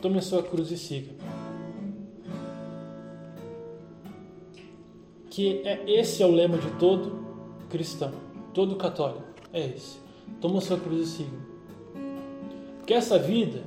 Tome 0.01 0.19
a 0.19 0.23
sua 0.23 0.43
cruz 0.43 0.71
e 0.73 0.77
siga. 0.77 1.13
Que 5.31 5.63
é, 5.65 5.85
esse 5.87 6.23
é 6.23 6.27
o 6.27 6.31
lema 6.33 6.59
de 6.59 6.69
todo 6.73 7.25
cristão, 7.71 8.13
todo 8.53 8.75
católico. 8.75 9.23
É 9.53 9.61
esse. 9.61 9.99
Toma 10.41 10.59
a 10.59 10.61
sua 10.61 10.79
cruz 10.79 11.09
e 11.09 11.11
siga. 11.13 11.37
Porque 12.79 12.93
essa 12.93 13.17
vida 13.17 13.63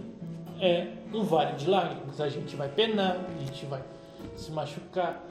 é 0.59 0.87
um 1.13 1.23
vale 1.23 1.55
de 1.55 1.69
lágrimas. 1.69 2.19
A 2.19 2.27
gente 2.27 2.53
vai 2.57 2.67
penar, 2.67 3.17
a 3.17 3.39
gente 3.45 3.65
vai 3.65 3.81
se 4.35 4.51
machucar, 4.51 5.25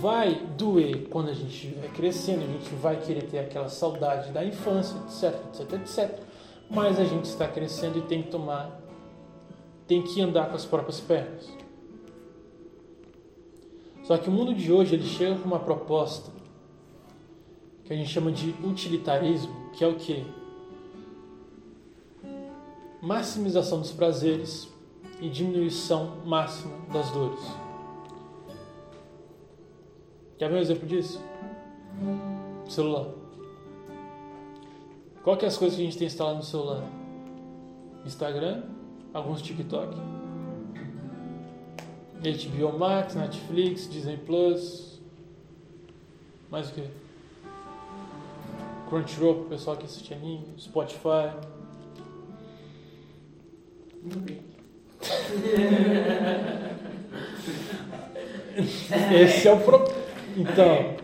vai 0.00 0.34
doer 0.56 1.08
quando 1.08 1.30
a 1.30 1.34
gente 1.34 1.54
estiver 1.54 1.88
crescendo, 1.92 2.42
a 2.42 2.46
gente 2.46 2.74
vai 2.74 2.96
querer 3.00 3.24
ter 3.24 3.38
aquela 3.38 3.68
saudade 3.68 4.32
da 4.32 4.44
infância, 4.44 4.96
etc, 5.06 5.40
etc, 5.60 5.72
etc. 5.80 6.18
Mas 6.70 6.98
a 6.98 7.04
gente 7.04 7.24
está 7.24 7.46
crescendo 7.48 7.98
e 7.98 8.02
tem 8.02 8.22
que 8.22 8.30
tomar, 8.30 8.80
tem 9.86 10.02
que 10.02 10.20
andar 10.20 10.48
com 10.48 10.56
as 10.56 10.64
próprias 10.64 11.00
pernas. 11.00 11.48
Só 14.02 14.16
que 14.16 14.28
o 14.28 14.32
mundo 14.32 14.54
de 14.54 14.72
hoje 14.72 14.94
ele 14.94 15.06
chega 15.06 15.38
com 15.38 15.46
uma 15.46 15.60
proposta 15.60 16.30
que 17.84 17.92
a 17.92 17.96
gente 17.96 18.10
chama 18.10 18.30
de 18.30 18.54
utilitarismo, 18.62 19.70
que 19.72 19.82
é 19.82 19.86
o 19.86 19.94
que? 19.94 20.24
Maximização 23.00 23.80
dos 23.80 23.92
prazeres 23.92 24.68
e 25.20 25.28
diminuição 25.28 26.16
máxima 26.24 26.74
das 26.92 27.10
dores. 27.10 27.67
Quer 30.38 30.48
ver 30.48 30.56
um 30.56 30.60
exemplo 30.60 30.86
disso? 30.86 31.20
Celular. 32.68 33.08
Qual 35.24 35.36
que 35.36 35.44
é 35.44 35.48
as 35.48 35.56
coisas 35.56 35.76
que 35.76 35.82
a 35.82 35.84
gente 35.84 35.98
tem 35.98 36.06
instalado 36.06 36.36
no 36.36 36.44
celular? 36.44 36.84
Instagram, 38.06 38.62
alguns 39.12 39.42
TikTok, 39.42 39.96
HBO 42.20 42.78
Max, 42.78 43.16
Netflix, 43.16 43.90
Disney 43.90 44.16
Plus, 44.16 45.00
mais 46.50 46.70
o 46.70 46.74
que? 46.74 46.84
Crunchyroll 48.88 49.34
para 49.34 49.44
o 49.44 49.48
pessoal 49.48 49.76
que 49.76 49.86
assiste 49.86 50.14
anime, 50.14 50.46
Spotify. 50.56 51.32
Esse 59.12 59.48
é 59.48 59.52
o 59.52 59.60
problema. 59.60 59.97
Então. 60.38 60.96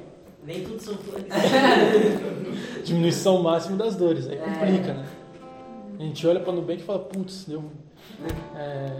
Nem 0.44 0.62
tudo 0.62 0.80
são 0.80 0.94
flores. 0.96 1.26
Diminuição 2.84 3.42
máxima 3.42 3.76
das 3.76 3.96
dores, 3.96 4.28
aí 4.28 4.36
complica, 4.36 4.90
é. 4.90 4.94
né? 4.94 5.06
A 5.98 6.02
gente 6.02 6.26
olha 6.26 6.40
para 6.40 6.52
o 6.52 6.56
Nubank 6.56 6.82
e 6.82 6.84
fala, 6.84 6.98
putz, 6.98 7.44
deu. 7.44 7.64
É... 8.54 8.96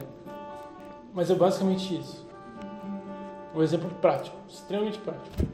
Mas 1.12 1.30
é 1.30 1.34
basicamente 1.34 1.98
isso. 1.98 2.26
Um 3.54 3.62
exemplo 3.62 3.90
prático, 4.00 4.36
extremamente 4.48 4.98
prático. 4.98 5.46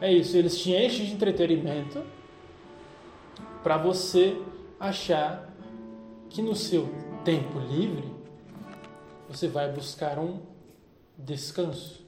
É 0.00 0.12
isso, 0.12 0.36
eles 0.36 0.58
te 0.58 0.72
enchem 0.72 1.06
de 1.06 1.12
entretenimento 1.12 2.02
para 3.62 3.76
você 3.76 4.36
achar 4.78 5.48
que 6.28 6.42
no 6.42 6.56
seu 6.56 6.88
tempo 7.24 7.58
livre 7.58 8.10
você 9.28 9.46
vai 9.46 9.70
buscar 9.70 10.18
um 10.18 10.40
descanso. 11.16 11.99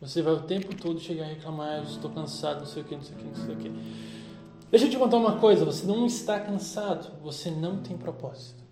Você 0.00 0.22
vai 0.22 0.32
o 0.32 0.40
tempo 0.40 0.74
todo 0.74 0.98
chegar 0.98 1.26
e 1.26 1.34
reclamar, 1.34 1.82
estou 1.82 2.10
cansado, 2.10 2.60
não 2.60 2.66
sei 2.66 2.82
o 2.82 2.86
que, 2.86 2.96
não 2.96 3.02
sei 3.02 3.14
o 3.14 3.18
que, 3.18 3.24
não 3.24 3.34
sei 3.34 3.54
o 3.54 3.58
que. 3.58 3.70
Deixa 4.70 4.86
eu 4.86 4.90
te 4.90 4.96
contar 4.96 5.18
uma 5.18 5.36
coisa, 5.38 5.64
você 5.64 5.86
não 5.86 6.06
está 6.06 6.40
cansado, 6.40 7.10
você 7.22 7.50
não 7.50 7.82
tem 7.82 7.98
propósito. 7.98 8.64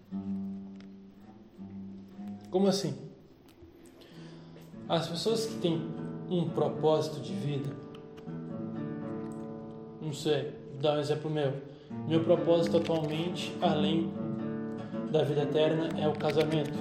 Como 2.51 2.67
assim? 2.67 2.97
As 4.89 5.07
pessoas 5.07 5.45
que 5.45 5.57
têm 5.57 5.87
um 6.31 6.49
propósito 6.49 7.21
de 7.21 7.35
vida, 7.35 7.77
não 10.01 10.15
sei, 10.15 10.55
vou 10.73 10.81
dar 10.81 10.97
um 10.97 11.01
exemplo 11.01 11.31
meu. 11.31 11.53
Meu 12.07 12.25
propósito 12.25 12.79
atualmente, 12.79 13.55
além 13.61 14.11
da 15.11 15.23
vida 15.25 15.43
eterna, 15.43 15.89
é 16.01 16.09
o 16.09 16.13
casamento. 16.13 16.73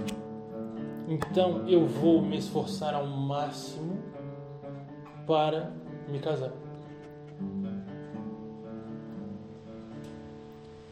Então 1.07 1.67
eu 1.67 1.86
vou 1.86 2.21
me 2.21 2.38
esforçar 2.38 2.93
ao 2.93 3.07
máximo 3.07 3.96
para 5.28 5.72
me 6.08 6.20
casar. 6.20 6.52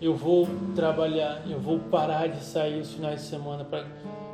Eu 0.02 0.14
vou 0.14 0.46
trabalhar, 0.76 1.50
eu 1.50 1.60
vou 1.60 1.80
parar 1.80 2.28
de 2.28 2.44
sair 2.44 2.82
os 2.82 2.94
finais 2.94 3.22
de 3.22 3.28
semana 3.28 3.64
para 3.64 3.86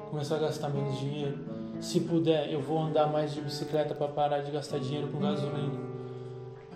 começar 0.09 0.35
a 0.37 0.39
gastar 0.39 0.69
menos 0.69 0.99
dinheiro. 0.99 1.37
Se 1.79 2.01
puder, 2.01 2.51
eu 2.51 2.59
vou 2.59 2.79
andar 2.79 3.07
mais 3.07 3.33
de 3.33 3.41
bicicleta 3.41 3.93
para 3.93 4.07
parar 4.07 4.41
de 4.41 4.51
gastar 4.51 4.79
dinheiro 4.79 5.07
com 5.07 5.19
gasolina, 5.19 5.79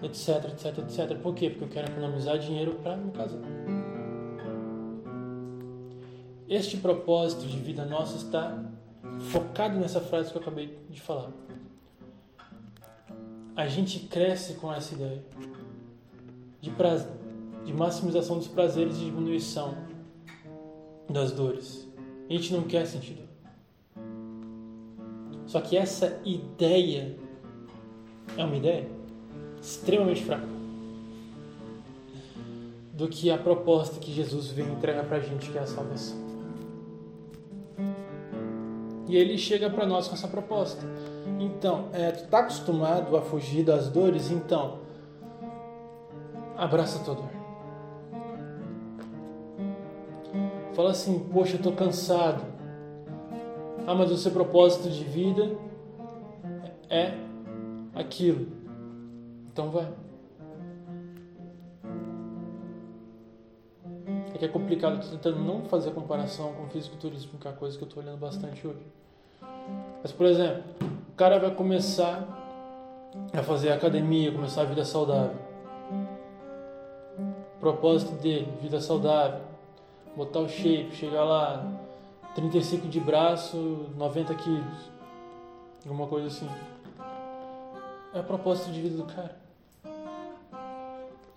etc, 0.03 0.45
etc, 0.45 0.77
etc. 0.79 1.17
Por 1.17 1.33
quê? 1.33 1.49
Porque 1.49 1.65
eu 1.65 1.69
quero 1.69 1.91
economizar 1.91 2.37
dinheiro 2.37 2.75
para 2.75 2.95
me 2.95 3.11
casar. 3.11 3.41
Este 6.47 6.77
propósito 6.77 7.45
de 7.47 7.57
vida 7.57 7.85
nossa 7.85 8.17
está 8.17 8.63
focado 9.31 9.79
nessa 9.79 9.99
frase 9.99 10.31
que 10.31 10.37
eu 10.37 10.41
acabei 10.41 10.77
de 10.89 11.01
falar. 11.01 11.31
A 13.55 13.67
gente 13.67 13.99
cresce 13.99 14.55
com 14.55 14.71
essa 14.71 14.93
ideia 14.93 15.23
de, 16.61 16.71
de 17.63 17.73
maximização 17.73 18.37
dos 18.37 18.47
prazeres 18.47 18.97
e 18.97 19.05
diminuição 19.05 19.77
das 21.09 21.31
dores. 21.31 21.87
A 22.29 22.33
gente 22.33 22.51
não 22.51 22.63
quer 22.63 22.85
sentir 22.85 23.13
dor. 23.13 23.25
Só 25.47 25.61
que 25.61 25.77
essa 25.77 26.19
ideia 26.25 27.17
é 28.35 28.43
uma 28.43 28.57
ideia 28.57 28.89
extremamente 29.61 30.23
fraca 30.23 30.47
do 32.93 33.07
que 33.07 33.29
a 33.29 33.37
proposta 33.37 33.99
que 33.99 34.11
Jesus 34.11 34.47
vem 34.47 34.67
entregar 34.67 35.05
pra 35.05 35.19
gente, 35.19 35.49
que 35.49 35.57
é 35.57 35.61
a 35.61 35.67
salvação. 35.67 36.17
E 39.07 39.15
ele 39.15 39.37
chega 39.37 39.69
para 39.69 39.85
nós 39.85 40.07
com 40.07 40.15
essa 40.15 40.27
proposta. 40.27 40.83
Então, 41.39 41.89
é, 41.91 42.11
tu 42.11 42.27
tá 42.27 42.39
acostumado 42.39 43.15
a 43.17 43.21
fugir 43.21 43.63
das 43.63 43.89
dores? 43.89 44.29
Então, 44.31 44.79
abraça 46.57 47.01
a 47.01 47.03
tua 47.03 47.15
dor. 47.15 47.29
Fala 50.73 50.91
assim, 50.91 51.19
poxa, 51.31 51.55
eu 51.55 51.61
tô 51.61 51.71
cansado. 51.71 52.43
Ah, 53.87 53.95
mas 53.95 54.11
o 54.11 54.17
seu 54.17 54.31
propósito 54.31 54.89
de 54.89 55.03
vida 55.03 55.55
é 56.89 57.13
aquilo. 57.93 58.47
Então 59.51 59.69
vai. 59.69 59.87
É 64.33 64.37
que 64.37 64.43
é 64.43 64.47
complicado, 64.49 65.01
tô 65.01 65.11
tentando 65.11 65.39
não 65.39 65.63
fazer 65.63 65.91
comparação 65.91 66.51
com 66.53 66.67
fisiculturismo, 66.67 67.39
que 67.39 67.47
é 67.47 67.51
a 67.51 67.53
coisa 67.53 67.77
que 67.77 67.83
eu 67.85 67.87
tô 67.87 68.01
olhando 68.01 68.17
bastante 68.17 68.67
hoje. 68.67 68.85
Mas, 70.01 70.11
por 70.11 70.25
exemplo, 70.25 70.63
o 71.15 71.17
cara 71.17 71.39
vai 71.39 71.51
começar 71.51 72.27
a 73.31 73.41
fazer 73.41 73.71
academia, 73.71 74.33
começar 74.33 74.63
a 74.63 74.65
vida 74.65 74.83
saudável. 74.83 75.37
O 77.55 77.59
propósito 77.61 78.11
dele, 78.21 78.51
vida 78.61 78.81
saudável, 78.81 79.39
botar 80.13 80.41
o 80.41 80.49
shape, 80.49 80.93
chegar 80.93 81.23
lá, 81.23 81.65
35 82.35 82.89
de 82.89 82.99
braço, 82.99 83.85
90 83.95 84.35
quilos, 84.35 84.91
alguma 85.85 86.05
coisa 86.05 86.27
assim. 86.27 86.49
É 88.13 88.19
o 88.19 88.23
propósito 88.25 88.73
de 88.73 88.81
vida 88.81 88.97
do 88.97 89.05
cara. 89.05 89.37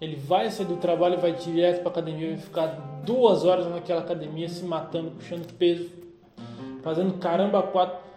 Ele 0.00 0.16
vai 0.16 0.50
sair 0.50 0.66
do 0.66 0.78
trabalho, 0.78 1.20
vai 1.20 1.34
direto 1.34 1.82
para 1.82 1.92
academia, 1.92 2.30
vai 2.30 2.38
ficar 2.38 2.66
duas 3.04 3.44
horas 3.44 3.68
naquela 3.68 4.00
academia 4.00 4.48
se 4.48 4.64
matando, 4.64 5.12
puxando 5.12 5.46
peso, 5.52 5.88
fazendo 6.82 7.16
caramba 7.20 7.62
quatro, 7.62 8.07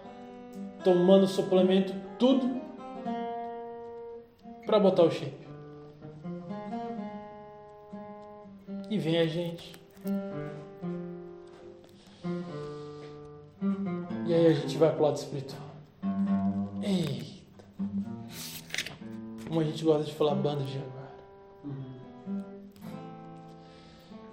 tomando 0.84 1.28
suplemento, 1.28 1.94
tudo 2.18 2.62
para 4.66 4.80
botar 4.80 5.04
o 5.04 5.12
shape. 5.12 5.48
E 8.90 8.98
vem 8.98 9.20
a 9.20 9.26
gente. 9.26 9.74
E 14.26 14.34
aí 14.34 14.48
a 14.48 14.54
gente 14.54 14.78
vai 14.78 14.92
pro 14.94 15.04
lado 15.04 15.18
espiritual. 15.18 15.62
Eita. 16.82 17.66
Como 19.48 19.60
a 19.60 19.64
gente 19.64 19.84
gosta 19.84 20.04
de 20.04 20.14
falar 20.14 20.36
banda 20.36 20.64
de 20.64 20.78
agora. 20.78 20.92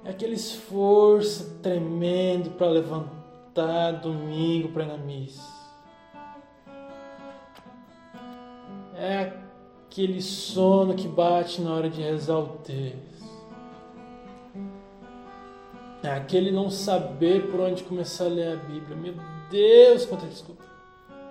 É 0.05 0.11
aquele 0.11 0.35
esforço 0.35 1.59
tremendo 1.63 2.51
para 2.51 2.69
levantar 2.69 3.93
domingo 4.01 4.69
para 4.69 4.85
ir 4.85 4.89
na 4.89 4.97
missa. 4.97 5.58
Aquele 9.99 10.23
sono 10.23 10.95
que 10.95 11.09
bate 11.09 11.61
na 11.61 11.75
hora 11.75 11.91
de 11.91 12.01
rezar 12.01 12.39
o 12.39 12.47
texto. 12.59 13.27
Aquele 16.05 16.53
não 16.53 16.71
saber 16.71 17.51
por 17.51 17.59
onde 17.59 17.83
começar 17.83 18.27
a 18.27 18.29
ler 18.29 18.53
a 18.53 18.57
Bíblia. 18.57 18.97
Meu 18.97 19.15
Deus, 19.51 20.07
quanta 20.07 20.27
desculpa 20.27 20.63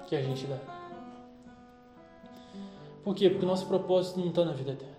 que 0.06 0.16
a 0.16 0.22
gente 0.22 0.46
dá. 0.46 0.58
Por 3.06 3.16
quê? 3.16 3.30
Porque 3.30 3.46
o 3.46 3.48
nosso 3.48 3.66
propósito 3.68 4.20
não 4.20 4.28
está 4.28 4.44
na 4.44 4.52
vida 4.52 4.74
eterna. 4.74 4.98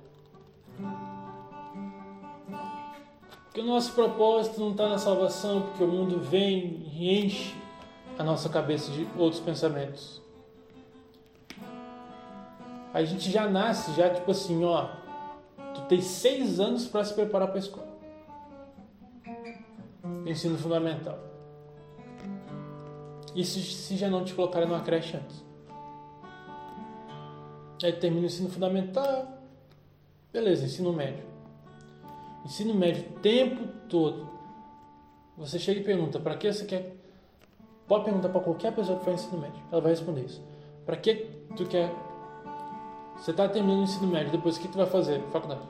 Porque 3.45 3.61
o 3.61 3.65
nosso 3.65 3.93
propósito 3.93 4.59
não 4.59 4.71
está 4.71 4.89
na 4.89 4.99
salvação, 4.99 5.61
porque 5.61 5.85
o 5.85 5.89
mundo 5.89 6.19
vem 6.19 6.91
e 6.95 7.23
enche 7.23 7.55
a 8.19 8.25
nossa 8.25 8.49
cabeça 8.49 8.91
de 8.91 9.07
outros 9.19 9.43
pensamentos. 9.43 10.23
A 12.99 13.05
gente 13.05 13.31
já 13.31 13.49
nasce, 13.49 13.93
já 13.93 14.11
tipo 14.11 14.29
assim, 14.29 14.65
ó, 14.65 14.89
tu 15.73 15.83
tem 15.83 16.01
seis 16.01 16.59
anos 16.59 16.85
para 16.85 17.05
se 17.05 17.15
preparar 17.15 17.47
para 17.47 17.59
a 17.59 17.61
escola. 17.61 17.87
Ensino 20.27 20.59
fundamental. 20.59 21.17
Isso 23.37 23.61
se 23.61 23.97
já 23.97 24.11
não 24.11 24.25
te 24.25 24.35
colocarem 24.35 24.67
numa 24.69 24.81
creche 24.81 25.17
antes. 25.17 25.45
Aí 27.85 27.93
termina 27.93 28.23
o 28.23 28.27
ensino 28.27 28.49
fundamental, 28.49 29.29
beleza, 30.33 30.65
ensino 30.65 30.93
médio. 30.93 31.25
Ensino 32.45 32.75
médio 32.75 33.05
o 33.11 33.21
tempo 33.21 33.69
todo. 33.89 34.29
Você 35.37 35.61
chega 35.61 35.79
e 35.79 35.85
pergunta, 35.85 36.19
para 36.19 36.37
que 36.37 36.53
você 36.53 36.65
quer? 36.65 36.97
Pode 37.87 38.07
perguntar 38.07 38.31
para 38.31 38.41
qualquer 38.41 38.75
pessoa 38.75 38.99
que 38.99 39.05
faz 39.05 39.23
ensino 39.23 39.41
médio, 39.41 39.63
ela 39.71 39.81
vai 39.81 39.93
responder 39.93 40.23
isso. 40.23 40.45
Para 40.85 40.97
que 40.97 41.15
tu 41.57 41.65
quer? 41.65 42.08
Você 43.19 43.33
está 43.33 43.49
terminando 43.49 43.81
o 43.81 43.83
ensino 43.83 44.07
médio, 44.07 44.33
depois 44.33 44.57
o 44.57 44.61
que 44.61 44.69
tu 44.69 44.79
vai 44.79 44.87
fazer? 44.87 45.21
Faculdade. 45.33 45.61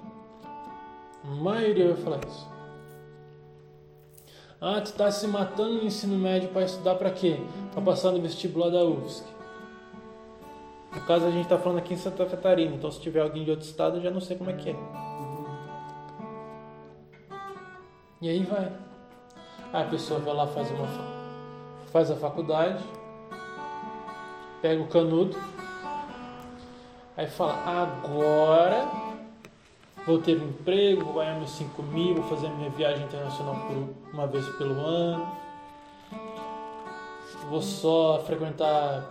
A 1.25 1.35
maioria 1.35 1.95
vai 1.95 2.03
falar 2.03 2.21
isso. 2.27 2.47
Ah, 4.61 4.81
tu 4.81 4.87
está 4.87 5.11
se 5.11 5.27
matando 5.27 5.75
no 5.75 5.85
ensino 5.85 6.19
médio 6.19 6.49
para 6.49 6.63
estudar 6.63 6.97
para 6.97 7.11
quê? 7.11 7.41
Para 7.73 7.81
passar 7.81 8.11
no 8.11 8.21
vestibular 8.21 8.71
da 8.71 8.85
UFSC. 8.85 9.25
No 10.95 11.01
caso, 11.03 11.27
a 11.27 11.31
gente 11.31 11.45
está 11.45 11.59
falando 11.59 11.79
aqui 11.79 11.95
em 11.95 11.97
Santa 11.97 12.27
Catarina, 12.27 12.75
então 12.75 12.91
se 12.91 13.01
tiver 13.01 13.21
alguém 13.21 13.45
de 13.45 13.51
outro 13.51 13.67
estado, 13.67 13.99
eu 13.99 14.03
já 14.03 14.11
não 14.11 14.21
sei 14.21 14.37
como 14.37 14.51
é 14.51 14.55
que 14.55 14.71
é. 14.71 14.77
E 18.21 18.29
aí 18.29 18.43
vai. 18.43 18.73
Aí 19.73 19.83
a 19.85 19.89
pessoa 19.89 20.19
vai 20.19 20.35
lá, 20.35 20.47
faz, 20.47 20.71
uma, 20.71 20.87
faz 21.93 22.11
a 22.11 22.17
faculdade, 22.17 22.83
pega 24.61 24.83
o 24.83 24.89
canudo, 24.89 25.37
aí 27.19 27.27
fala, 27.27 27.55
agora 27.67 28.89
vou 30.07 30.19
ter 30.19 30.41
um 30.41 30.51
emprego, 30.51 31.05
vou 31.05 31.15
ganhar 31.15 31.35
meus 31.35 31.51
5 31.51 31.83
mil, 31.83 32.15
vou 32.15 32.25
fazer 32.25 32.47
a 32.47 32.51
minha 32.51 32.71
viagem 32.71 33.05
internacional 33.05 33.57
por 33.67 34.13
uma 34.15 34.27
vez 34.29 34.49
pelo 34.51 34.75
ano, 34.81 35.29
vou 37.51 37.61
só 37.61 38.23
frequentar 38.25 39.03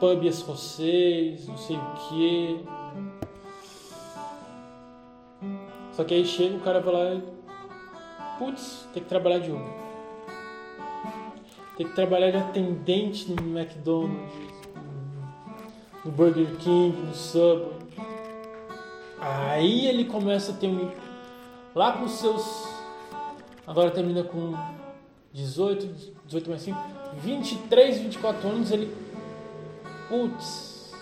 pub 0.00 0.24
escocês, 0.24 1.46
não 1.46 1.58
sei 1.58 1.76
o 1.76 2.08
que. 2.08 2.64
Só 5.92 6.04
que 6.04 6.14
aí 6.14 6.24
chega 6.24 6.56
o 6.56 6.60
cara 6.60 6.80
vai 6.80 6.94
lá 6.94 7.14
e 7.14 7.22
putz, 8.38 8.88
tem 8.94 9.02
que 9.02 9.08
trabalhar 9.10 9.40
de 9.40 9.50
Uber. 9.50 9.78
Tem 11.76 11.86
que 11.86 11.94
trabalhar 11.94 12.30
de 12.30 12.38
atendente 12.38 13.30
no 13.30 13.58
McDonald's, 13.58 14.57
no 16.04 16.10
Burger 16.10 16.56
King, 16.56 16.96
no 16.96 17.14
Subway. 17.14 17.78
Aí 19.20 19.86
ele 19.86 20.04
começa 20.04 20.52
a 20.52 20.54
ter 20.54 20.68
um. 20.68 20.90
Lá 21.74 21.92
com 21.92 22.08
seus. 22.08 22.68
Agora 23.66 23.90
termina 23.90 24.22
com 24.22 24.54
18, 25.32 26.14
18 26.24 26.50
mais 26.50 26.62
5, 26.62 26.78
23, 27.16 27.98
24 27.98 28.48
anos, 28.48 28.70
ele. 28.70 28.96
Putz. 30.08 30.92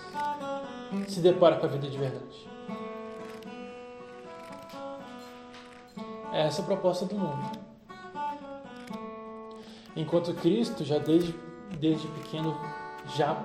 Se 1.09 1.21
depara 1.21 1.57
com 1.57 1.67
a 1.67 1.69
vida 1.69 1.89
de 1.89 1.99
verdade. 1.99 2.47
É 6.33 6.43
essa 6.47 6.63
a 6.63 6.65
proposta 6.65 7.05
do 7.07 7.15
mundo. 7.17 7.59
Enquanto 9.97 10.35
Cristo, 10.35 10.85
já 10.85 10.99
desde, 10.99 11.35
desde 11.81 12.07
pequeno, 12.09 12.55
já 13.17 13.43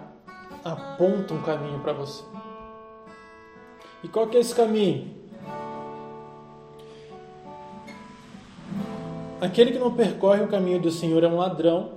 aponta 0.64 1.34
um 1.34 1.42
caminho 1.42 1.80
para 1.80 1.94
você. 1.94 2.24
E 4.04 4.08
qual 4.08 4.28
que 4.28 4.38
é 4.38 4.40
esse 4.40 4.54
caminho? 4.54 5.22
Aquele 9.40 9.72
que 9.72 9.80
não 9.80 9.96
percorre 9.96 10.44
o 10.44 10.48
caminho 10.48 10.80
do 10.80 10.92
Senhor 10.92 11.24
é 11.24 11.28
um 11.28 11.38
ladrão, 11.38 11.94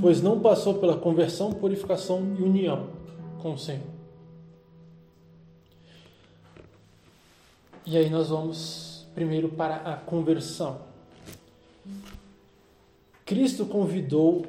pois 0.00 0.20
não 0.20 0.40
passou 0.40 0.74
pela 0.74 0.96
conversão, 0.96 1.52
purificação 1.52 2.34
e 2.38 2.42
união 2.42 2.88
com 3.40 3.52
o 3.52 3.58
Senhor. 3.58 3.94
E 7.86 7.96
aí 7.96 8.08
nós 8.10 8.28
vamos 8.28 9.06
primeiro 9.14 9.50
para 9.50 9.76
a 9.76 9.96
conversão. 9.96 10.80
Cristo 13.24 13.64
convidou 13.66 14.44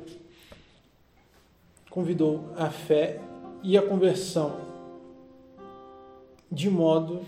convidou 1.96 2.54
a 2.56 2.70
fé 2.70 3.20
e 3.64 3.76
a 3.76 3.82
conversão 3.82 4.56
de 6.52 6.70
modo 6.70 7.26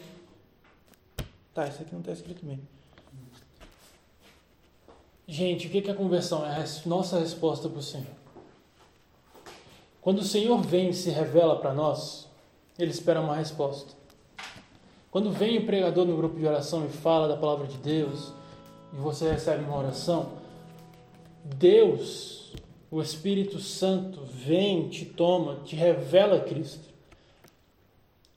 Tá, 1.58 1.68
isso 1.68 1.82
aqui 1.82 1.92
não 1.92 2.02
está 2.02 2.12
escrito 2.12 2.46
mesmo. 2.46 2.62
Gente, 5.28 5.66
o 5.66 5.72
que 5.72 5.90
é 5.90 5.92
a 5.92 5.96
conversão? 5.96 6.46
É 6.46 6.52
a 6.52 6.66
nossa 6.86 7.18
resposta 7.18 7.68
para 7.68 7.80
o 7.80 7.82
Senhor. 7.82 8.06
Quando 10.00 10.20
o 10.20 10.24
Senhor 10.24 10.62
vem 10.62 10.90
e 10.90 10.94
se 10.94 11.10
revela 11.10 11.56
para 11.56 11.74
nós, 11.74 12.28
Ele 12.78 12.92
espera 12.92 13.20
uma 13.20 13.36
resposta. 13.36 13.92
Quando 15.10 15.32
vem 15.32 15.58
o 15.58 15.66
pregador 15.66 16.06
no 16.06 16.16
grupo 16.16 16.38
de 16.38 16.46
oração 16.46 16.86
e 16.86 16.90
fala 16.90 17.28
da 17.28 17.36
palavra 17.36 17.66
de 17.66 17.78
Deus, 17.78 18.32
e 18.94 18.98
você 18.98 19.28
recebe 19.28 19.64
uma 19.64 19.80
oração, 19.80 20.34
Deus, 21.44 22.47
o 22.90 23.02
Espírito 23.02 23.60
Santo, 23.60 24.22
vem, 24.26 24.88
te 24.90 25.06
toma, 25.06 25.62
te 25.66 25.76
revela 25.76 26.40
Cristo. 26.40 26.88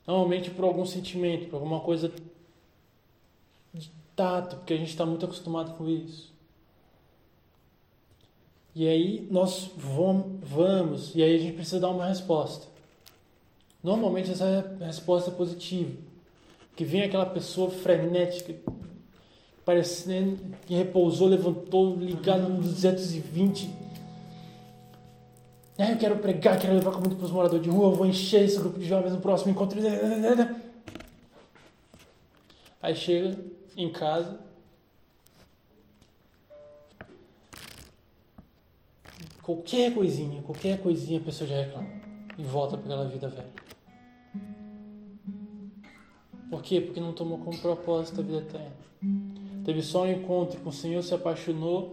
Normalmente 0.07 0.51
por 0.51 0.65
algum 0.65 0.85
sentimento, 0.85 1.49
por 1.49 1.57
alguma 1.57 1.81
coisa 1.81 2.13
de 3.73 3.91
tato, 4.17 4.57
porque 4.57 4.75
a 4.75 4.77
gente 4.77 4.89
está 4.89 5.07
muito 5.07 5.25
acostumado 5.25 5.77
com 5.77 5.89
isso. 5.89 6.33
E 8.75 8.89
aí 8.89 9.27
nós 9.31 9.71
vamos, 9.77 11.15
e 11.15 11.23
aí 11.23 11.37
a 11.37 11.39
gente 11.39 11.55
precisa 11.55 11.81
dar 11.81 11.91
uma 11.91 12.07
resposta. 12.07 12.67
Normalmente 13.83 14.31
essa 14.31 14.77
resposta 14.81 15.31
é 15.31 15.35
positiva. 15.35 15.97
Que 16.77 16.85
vem 16.85 17.03
aquela 17.03 17.27
pessoa 17.27 17.71
frenética, 17.71 18.55
parecendo 19.65 20.39
que 20.67 20.75
repousou, 20.75 21.29
levantou, 21.29 21.97
ligado 21.97 22.49
no 22.49 22.63
220. 22.63 23.89
Ah, 25.81 25.93
eu 25.93 25.99
quero 25.99 26.19
pregar, 26.19 26.59
quero 26.59 26.75
levar 26.75 26.93
comida 26.93 27.14
para 27.14 27.25
os 27.25 27.31
moradores 27.31 27.62
de 27.62 27.71
rua, 27.71 27.90
eu 27.90 27.95
vou 27.95 28.07
encher 28.07 28.45
esse 28.45 28.59
grupo 28.59 28.79
de 28.79 28.87
jovens 28.87 29.12
no 29.12 29.21
próximo 29.21 29.53
encontro. 29.53 29.81
Aí 32.83 32.95
chega 32.95 33.37
em 33.77 33.90
casa, 33.90 34.38
Qualquer 39.51 39.93
coisinha, 39.93 40.43
qualquer 40.43 40.81
coisinha 40.81 41.19
a 41.19 41.23
pessoa 41.25 41.49
já 41.49 41.57
reclama 41.57 41.88
e 42.38 42.43
volta 42.45 42.77
para 42.77 42.87
aquela 42.87 43.09
vida 43.09 43.29
velha. 43.29 43.51
Por 46.49 46.62
quê? 46.62 46.81
Porque 46.81 47.01
não 47.01 47.12
tomou 47.12 47.38
como 47.38 47.59
propósito 47.59 48.21
a 48.21 48.23
vida 48.23 48.38
eterna. 48.38 48.71
Teve 49.64 49.83
só 49.83 50.05
um 50.05 50.12
encontro 50.12 50.61
com 50.61 50.69
o 50.69 50.73
Senhor, 50.73 51.03
se 51.03 51.14
apaixonou 51.14 51.90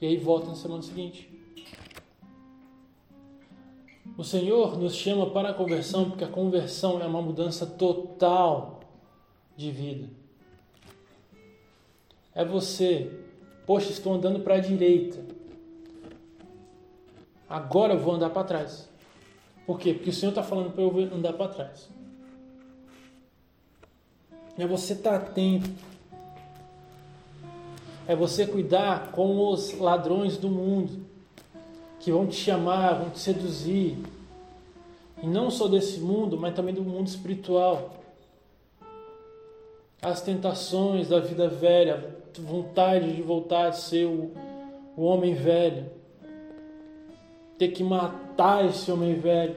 e 0.00 0.06
aí 0.06 0.18
volta 0.18 0.48
na 0.48 0.54
semana 0.54 0.82
seguinte. 0.82 1.37
O 4.18 4.24
Senhor 4.24 4.76
nos 4.76 4.96
chama 4.96 5.30
para 5.30 5.50
a 5.50 5.54
conversão 5.54 6.10
porque 6.10 6.24
a 6.24 6.28
conversão 6.28 7.00
é 7.00 7.06
uma 7.06 7.22
mudança 7.22 7.64
total 7.64 8.80
de 9.56 9.70
vida. 9.70 10.10
É 12.34 12.44
você, 12.44 13.12
poxa, 13.64 13.92
estou 13.92 14.12
andando 14.12 14.40
para 14.40 14.56
a 14.56 14.58
direita. 14.58 15.24
Agora 17.48 17.94
eu 17.94 18.00
vou 18.00 18.14
andar 18.14 18.30
para 18.30 18.42
trás. 18.42 18.88
Por 19.64 19.78
quê? 19.78 19.94
Porque 19.94 20.10
o 20.10 20.12
Senhor 20.12 20.32
está 20.32 20.42
falando 20.42 20.72
para 20.72 20.82
eu 20.82 21.14
andar 21.14 21.34
para 21.34 21.52
trás. 21.52 21.88
É 24.58 24.66
você 24.66 24.94
estar 24.94 25.10
tá 25.10 25.26
atento. 25.26 25.70
É 28.04 28.16
você 28.16 28.48
cuidar 28.48 29.12
com 29.12 29.48
os 29.48 29.78
ladrões 29.78 30.36
do 30.36 30.50
mundo 30.50 31.07
que 32.08 32.12
vão 32.12 32.26
te 32.26 32.36
chamar, 32.36 32.94
vão 32.94 33.10
te 33.10 33.18
seduzir. 33.18 33.98
E 35.22 35.26
não 35.26 35.50
só 35.50 35.68
desse 35.68 36.00
mundo, 36.00 36.38
mas 36.38 36.54
também 36.54 36.72
do 36.72 36.82
mundo 36.82 37.06
espiritual. 37.06 37.96
As 40.00 40.22
tentações 40.22 41.08
da 41.08 41.20
vida 41.20 41.48
velha, 41.48 42.16
vontade 42.38 43.14
de 43.14 43.20
voltar 43.20 43.66
a 43.66 43.72
ser 43.72 44.06
o, 44.06 44.30
o 44.96 45.02
homem 45.02 45.34
velho 45.34 45.90
ter 47.58 47.68
que 47.68 47.82
matar 47.82 48.64
esse 48.64 48.90
homem 48.90 49.14
velho 49.14 49.56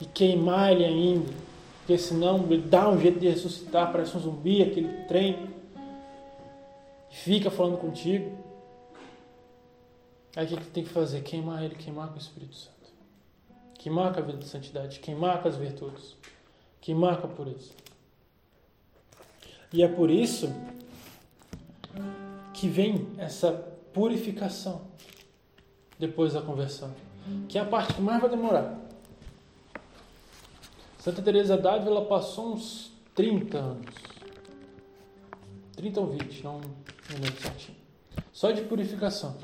e 0.00 0.04
queimar 0.04 0.72
ele 0.72 0.84
ainda, 0.84 1.32
porque 1.80 1.98
senão 1.98 2.44
ele 2.48 2.62
dá 2.62 2.88
um 2.88 2.98
jeito 2.98 3.18
de 3.18 3.28
ressuscitar, 3.28 3.90
parece 3.90 4.16
um 4.16 4.20
zumbi, 4.20 4.62
aquele 4.62 4.88
trem, 5.08 5.50
fica 7.10 7.50
falando 7.50 7.76
contigo. 7.76 8.49
Aí 10.36 10.46
o 10.46 10.58
que 10.58 10.70
tem 10.70 10.84
que 10.84 10.90
fazer? 10.90 11.22
Queimar 11.22 11.62
ele, 11.62 11.74
queimar 11.74 12.08
com 12.08 12.14
o 12.14 12.18
Espírito 12.18 12.54
Santo. 12.54 12.76
Queimar 13.74 14.12
com 14.12 14.20
a 14.20 14.22
vida 14.22 14.38
de 14.38 14.46
santidade, 14.46 15.00
queimar 15.00 15.42
com 15.42 15.48
as 15.48 15.56
virtudes, 15.56 16.16
queimar 16.80 17.20
com 17.20 17.26
a 17.26 17.30
pureza. 17.30 17.72
E 19.72 19.82
é 19.82 19.88
por 19.88 20.10
isso 20.10 20.52
que 22.52 22.68
vem 22.68 23.08
essa 23.16 23.52
purificação 23.94 24.82
depois 25.98 26.34
da 26.34 26.42
conversão, 26.42 26.94
que 27.48 27.56
é 27.56 27.60
a 27.60 27.64
parte 27.64 27.94
que 27.94 28.00
mais 28.00 28.20
vai 28.20 28.28
demorar. 28.28 28.78
Santa 30.98 31.22
Teresa 31.22 31.56
d'Ávila 31.56 32.04
passou 32.04 32.52
uns 32.52 32.92
30 33.14 33.58
anos. 33.58 33.94
30 35.76 36.00
ou 36.00 36.06
20, 36.08 36.44
não 36.44 36.60
me 36.60 37.14
lembro 37.14 37.40
certinho. 37.40 37.78
Só 38.30 38.50
de 38.50 38.60
purificação. 38.62 39.34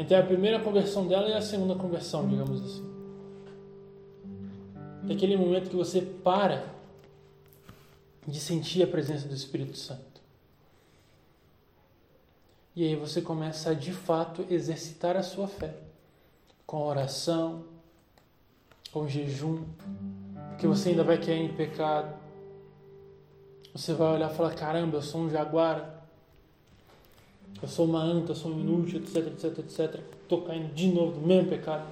Entre 0.00 0.14
a 0.14 0.22
primeira 0.22 0.58
conversão 0.58 1.06
dela 1.06 1.28
e 1.28 1.34
a 1.34 1.42
segunda 1.42 1.74
conversão, 1.74 2.26
digamos 2.26 2.62
assim. 2.64 2.90
É 5.06 5.12
aquele 5.12 5.36
momento 5.36 5.68
que 5.68 5.76
você 5.76 6.00
para 6.00 6.64
de 8.26 8.40
sentir 8.40 8.82
a 8.82 8.86
presença 8.86 9.28
do 9.28 9.34
Espírito 9.34 9.76
Santo. 9.76 10.22
E 12.74 12.82
aí 12.82 12.96
você 12.96 13.20
começa 13.20 13.72
a 13.72 13.74
de 13.74 13.92
fato 13.92 14.46
exercitar 14.48 15.18
a 15.18 15.22
sua 15.22 15.46
fé 15.46 15.74
com 16.64 16.82
oração, 16.82 17.66
com 18.90 19.06
jejum, 19.06 19.64
porque 20.48 20.66
você 20.66 20.88
ainda 20.88 21.04
vai 21.04 21.18
cair 21.18 21.42
em 21.42 21.54
pecado. 21.54 22.18
Você 23.74 23.92
vai 23.92 24.14
olhar 24.14 24.32
e 24.32 24.34
falar: 24.34 24.54
caramba, 24.54 24.96
eu 24.96 25.02
sou 25.02 25.20
um 25.20 25.28
jaguar, 25.28 25.99
eu 27.62 27.68
sou 27.68 27.86
uma 27.86 28.02
anta, 28.02 28.32
eu 28.32 28.36
sou 28.36 28.52
um 28.52 28.60
inútil, 28.60 29.00
etc, 29.00 29.16
etc, 29.26 29.58
etc. 29.58 30.00
Estou 30.22 30.42
caindo 30.42 30.72
de 30.74 30.88
novo 30.88 31.20
no 31.20 31.26
mesmo 31.26 31.48
pecado. 31.48 31.84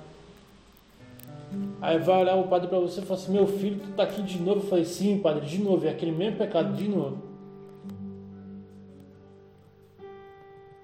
Aí 1.81 1.99
vai 1.99 2.21
olhar 2.21 2.37
o 2.37 2.49
padre 2.49 2.68
para 2.68 2.79
você 2.79 3.01
e 3.01 3.05
falar 3.05 3.21
assim: 3.21 3.33
meu 3.33 3.47
filho, 3.47 3.81
tu 3.81 3.90
está 3.90 4.03
aqui 4.03 4.23
de 4.23 4.38
novo. 4.38 4.61
Eu 4.61 4.68
falei: 4.68 4.85
sim, 4.85 5.18
padre, 5.18 5.47
de 5.47 5.59
novo, 5.59 5.87
é 5.87 5.90
aquele 5.90 6.12
mesmo 6.12 6.38
pecado, 6.38 6.75
de 6.75 6.88
novo. 6.88 7.29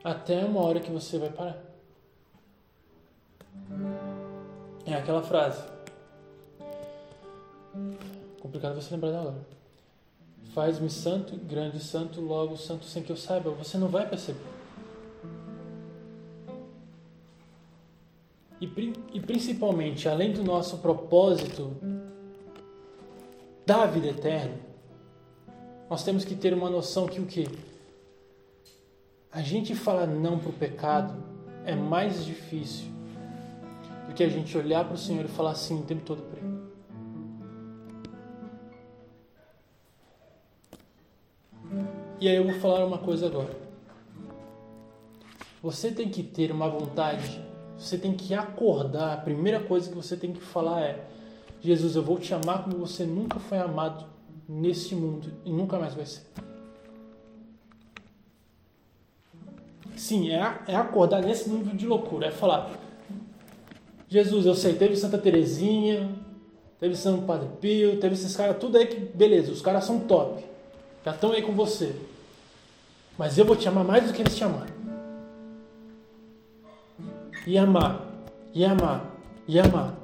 até 0.05 0.45
uma 0.45 0.61
hora 0.61 0.81
que 0.81 0.91
você 0.91 1.17
vai 1.17 1.31
parar. 1.31 1.59
É 4.85 4.93
aquela 4.93 5.23
frase. 5.23 5.63
Complicado 8.39 8.75
você 8.75 8.93
lembrar 8.95 9.19
agora. 9.19 9.55
Faz-me 10.53 10.91
santo, 10.91 11.35
grande 11.37 11.81
santo, 11.81 12.21
logo 12.21 12.59
santo 12.59 12.85
sem 12.85 13.03
que 13.03 13.11
eu 13.11 13.17
saiba. 13.17 13.51
Você 13.53 13.79
não 13.79 13.89
vai 13.89 14.07
perceber. 14.07 14.54
E, 18.65 18.93
e 19.13 19.21
principalmente, 19.21 20.09
além 20.09 20.33
do 20.33 20.43
nosso 20.43 20.79
propósito 20.79 21.77
da 23.67 23.85
vida 23.85 24.09
eterna, 24.09 24.57
nós 25.91 26.03
temos 26.03 26.25
que 26.25 26.35
ter 26.35 26.55
uma 26.55 26.71
noção 26.71 27.07
que 27.07 27.21
o 27.21 27.27
que? 27.27 27.47
A 29.31 29.43
gente 29.43 29.75
falar 29.75 30.07
não 30.07 30.39
para 30.39 30.49
o 30.49 30.53
pecado 30.53 31.15
é 31.67 31.75
mais 31.75 32.25
difícil 32.25 32.87
do 34.09 34.15
que 34.15 34.23
a 34.23 34.29
gente 34.29 34.57
olhar 34.57 34.85
para 34.85 34.95
o 34.95 34.99
Senhor 34.99 35.27
e 35.27 35.29
falar 35.29 35.55
sim 35.55 35.81
o 35.81 35.83
tempo 35.83 36.03
todo 36.03 36.23
para 36.23 36.41
Ele. 36.41 36.55
E 42.19 42.29
aí 42.29 42.37
eu 42.37 42.45
vou 42.45 42.55
falar 42.61 42.87
uma 42.87 42.99
coisa 42.99 43.27
agora. 43.27 43.55
Você 45.63 45.91
tem 45.91 46.09
que 46.09 46.23
ter 46.23 46.51
uma 46.51 46.69
vontade, 46.69 47.45
você 47.79 47.99
tem 47.99 48.15
que 48.15 48.35
acordar. 48.35 49.15
A 49.15 49.17
primeira 49.17 49.61
coisa 49.61 49.89
que 49.89 49.95
você 49.95 50.17
tem 50.17 50.33
que 50.33 50.41
falar 50.41 50.83
é: 50.83 51.05
Jesus, 51.61 51.97
eu 51.97 52.03
vou 52.03 52.19
te 52.19 52.33
amar 52.35 52.65
como 52.65 52.79
você 52.79 53.05
nunca 53.05 53.39
foi 53.39 53.59
amado 53.59 54.07
nesse 54.49 54.95
mundo 54.95 55.33
e 55.45 55.53
nunca 55.53 55.79
mais 55.79 55.95
vai 55.95 56.07
ser. 56.07 56.23
Sim, 59.97 60.31
é, 60.31 60.59
é 60.69 60.77
acordar 60.77 61.23
nesse 61.23 61.49
nível 61.49 61.75
de 61.75 61.87
loucura. 61.87 62.29
É 62.29 62.31
falar: 62.31 62.71
Jesus, 64.09 64.47
eu 64.47 64.55
sei, 64.55 64.75
teve 64.75 64.97
Santa 64.97 65.19
Terezinha, 65.19 66.11
teve 66.79 66.97
São 66.97 67.23
Padre 67.23 67.49
Pio, 67.61 67.99
teve 67.99 68.15
esses 68.15 68.35
caras, 68.37 68.59
tudo 68.59 68.79
aí 68.79 68.87
que, 68.87 69.01
beleza, 69.01 69.53
os 69.53 69.63
caras 69.63 69.85
são 69.85 70.01
top. 70.01 70.45
Já 71.05 71.13
estão 71.13 71.33
aí 71.33 71.43
com 71.43 71.53
você. 71.53 71.95
Mas 73.17 73.39
eu 73.39 73.45
vou 73.45 73.55
te 73.55 73.69
amar 73.69 73.85
mais 73.85 74.07
do 74.07 74.13
que 74.13 74.23
eles 74.23 74.37
te 74.37 74.43
amaram. 74.43 74.74
E 77.47 77.59
amar, 77.59 78.07
e 78.55 78.65
amar, 78.65 79.15
e 79.47 79.61
amar. 79.61 79.95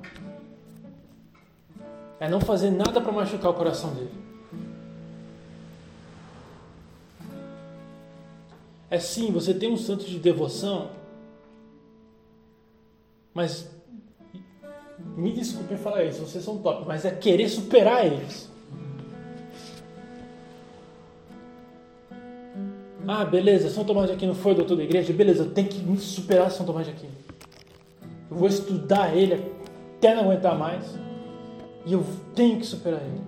É 2.18 2.28
não 2.28 2.40
fazer 2.40 2.70
nada 2.70 3.00
para 3.00 3.12
machucar 3.12 3.50
o 3.50 3.54
coração 3.54 3.94
dele. 3.94 4.12
É 8.90 8.98
sim, 8.98 9.30
você 9.30 9.54
tem 9.54 9.72
um 9.72 9.76
santo 9.76 10.04
de 10.04 10.18
devoção, 10.18 10.90
mas 13.32 13.70
me 15.16 15.32
desculpe 15.32 15.76
falar 15.76 16.04
isso, 16.04 16.26
vocês 16.26 16.44
são 16.44 16.58
top, 16.58 16.84
mas 16.86 17.04
é 17.04 17.10
querer 17.10 17.48
superar 17.48 18.04
eles. 18.04 18.50
Ah, 23.06 23.24
beleza, 23.24 23.70
São 23.70 23.84
Tomás 23.84 24.08
de 24.08 24.14
Aquino 24.14 24.34
foi 24.34 24.54
doutor 24.54 24.76
da 24.76 24.84
igreja, 24.84 25.12
beleza, 25.12 25.44
eu 25.44 25.50
tenho 25.50 25.68
que 25.68 25.96
superar 25.98 26.50
São 26.50 26.66
Tomás 26.66 26.86
de 26.86 26.92
Aquino. 26.92 27.29
Eu 28.30 28.36
vou 28.36 28.48
estudar 28.48 29.16
ele 29.16 29.34
até 29.96 30.14
não 30.14 30.24
aguentar 30.24 30.56
mais. 30.56 30.98
E 31.84 31.92
eu 31.92 32.04
tenho 32.34 32.58
que 32.58 32.66
superar 32.66 33.00
ele. 33.02 33.20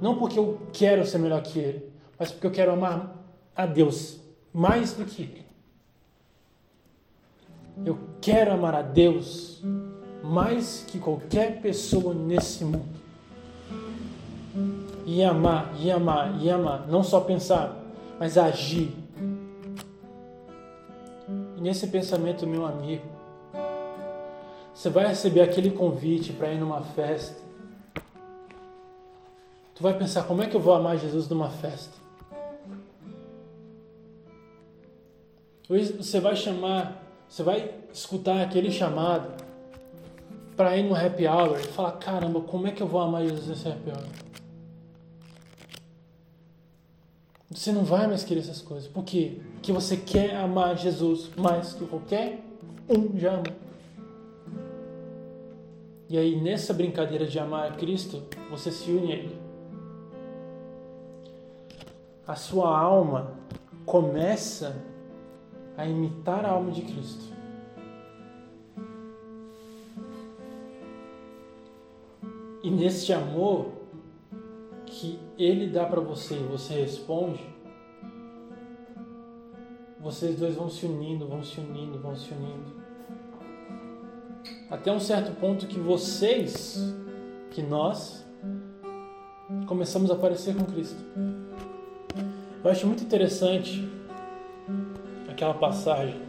Não 0.00 0.16
porque 0.16 0.38
eu 0.38 0.60
quero 0.72 1.04
ser 1.06 1.18
melhor 1.18 1.42
que 1.42 1.58
ele, 1.58 1.90
mas 2.18 2.30
porque 2.30 2.46
eu 2.46 2.50
quero 2.50 2.72
amar 2.72 3.16
a 3.56 3.66
Deus 3.66 4.20
mais 4.52 4.92
do 4.92 5.04
que 5.04 5.22
ele. 5.22 5.46
Eu 7.84 7.98
quero 8.20 8.52
amar 8.52 8.74
a 8.74 8.82
Deus 8.82 9.62
mais 10.22 10.84
que 10.86 10.98
qualquer 10.98 11.60
pessoa 11.60 12.12
nesse 12.12 12.64
mundo. 12.64 12.98
E 15.06 15.22
amar, 15.22 15.74
e 15.80 15.90
amar, 15.90 16.38
e 16.40 16.50
amar. 16.50 16.86
Não 16.88 17.02
só 17.02 17.20
pensar, 17.20 17.76
mas 18.18 18.36
agir. 18.36 18.94
E 21.56 21.60
nesse 21.60 21.86
pensamento, 21.86 22.46
meu 22.46 22.66
amigo, 22.66 23.17
você 24.78 24.90
vai 24.90 25.08
receber 25.08 25.40
aquele 25.40 25.72
convite 25.72 26.32
para 26.32 26.52
ir 26.52 26.60
numa 26.60 26.80
festa. 26.80 27.42
Tu 29.74 29.82
vai 29.82 29.98
pensar, 29.98 30.22
como 30.22 30.40
é 30.40 30.46
que 30.46 30.54
eu 30.54 30.60
vou 30.60 30.72
amar 30.72 30.96
Jesus 30.96 31.28
numa 31.28 31.50
festa? 31.50 31.98
Você 35.68 36.20
vai 36.20 36.36
chamar, 36.36 37.02
você 37.28 37.42
vai 37.42 37.74
escutar 37.92 38.40
aquele 38.40 38.70
chamado 38.70 39.42
para 40.56 40.76
ir 40.76 40.84
no 40.84 40.94
happy 40.94 41.26
hour 41.26 41.58
e 41.58 41.64
falar, 41.64 41.92
caramba, 41.92 42.40
como 42.42 42.68
é 42.68 42.70
que 42.70 42.80
eu 42.80 42.86
vou 42.86 43.00
amar 43.00 43.26
Jesus 43.26 43.48
nesse 43.48 43.66
happy 43.66 43.90
hour? 43.90 44.06
Você 47.50 47.72
não 47.72 47.82
vai 47.82 48.06
mais 48.06 48.22
querer 48.22 48.40
essas 48.40 48.62
coisas. 48.62 48.88
Por 48.88 49.02
quê? 49.02 49.40
Porque 49.54 49.72
você 49.72 49.96
quer 49.96 50.36
amar 50.36 50.78
Jesus 50.78 51.30
mais 51.36 51.72
que 51.72 51.84
qualquer 51.84 52.44
um 52.88 53.18
já 53.18 53.32
ama. 53.32 53.67
E 56.08 56.16
aí, 56.16 56.40
nessa 56.40 56.72
brincadeira 56.72 57.26
de 57.26 57.38
amar 57.38 57.70
a 57.70 57.76
Cristo, 57.76 58.22
você 58.48 58.72
se 58.72 58.90
une 58.90 59.12
a 59.12 59.16
Ele. 59.16 59.38
A 62.26 62.34
sua 62.34 62.78
alma 62.78 63.34
começa 63.84 64.82
a 65.76 65.86
imitar 65.86 66.46
a 66.46 66.52
alma 66.52 66.70
de 66.70 66.80
Cristo. 66.80 67.36
E 72.62 72.70
neste 72.70 73.12
amor 73.12 73.72
que 74.86 75.20
Ele 75.38 75.66
dá 75.66 75.84
para 75.84 76.00
você 76.00 76.36
e 76.36 76.44
você 76.44 76.80
responde, 76.80 77.44
vocês 80.00 80.38
dois 80.38 80.54
vão 80.54 80.70
se 80.70 80.86
unindo, 80.86 81.28
vão 81.28 81.42
se 81.42 81.60
unindo, 81.60 81.98
vão 81.98 82.16
se 82.16 82.32
unindo 82.32 82.87
até 84.70 84.92
um 84.92 85.00
certo 85.00 85.32
ponto 85.40 85.66
que 85.66 85.78
vocês, 85.78 86.78
que 87.50 87.62
nós, 87.62 88.24
começamos 89.66 90.10
a 90.10 90.16
parecer 90.16 90.54
com 90.54 90.64
Cristo. 90.64 91.02
Eu 92.62 92.70
acho 92.70 92.86
muito 92.86 93.02
interessante 93.02 93.88
aquela 95.28 95.54
passagem 95.54 96.20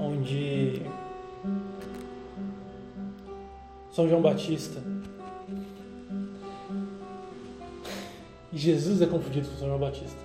onde 0.00 0.82
São 3.92 4.08
João 4.08 4.22
Batista 4.22 4.82
e 8.52 8.58
Jesus 8.58 9.00
é 9.00 9.06
confundido 9.06 9.48
com 9.48 9.56
São 9.56 9.68
João 9.68 9.80
Batista. 9.80 10.20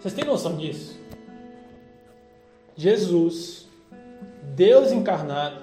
Vocês 0.00 0.14
têm 0.14 0.24
noção 0.24 0.56
disso? 0.56 0.98
Jesus 2.76 3.65
Deus 4.54 4.92
encarnado, 4.92 5.60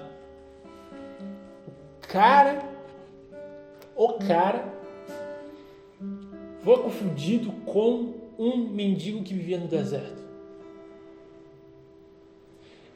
o 1.98 2.06
cara, 2.06 2.62
o 3.96 4.12
cara, 4.14 4.64
foi 6.62 6.78
confundido 6.82 7.52
com 7.64 8.14
um 8.38 8.68
mendigo 8.68 9.22
que 9.22 9.34
vivia 9.34 9.58
no 9.58 9.66
deserto. 9.66 10.22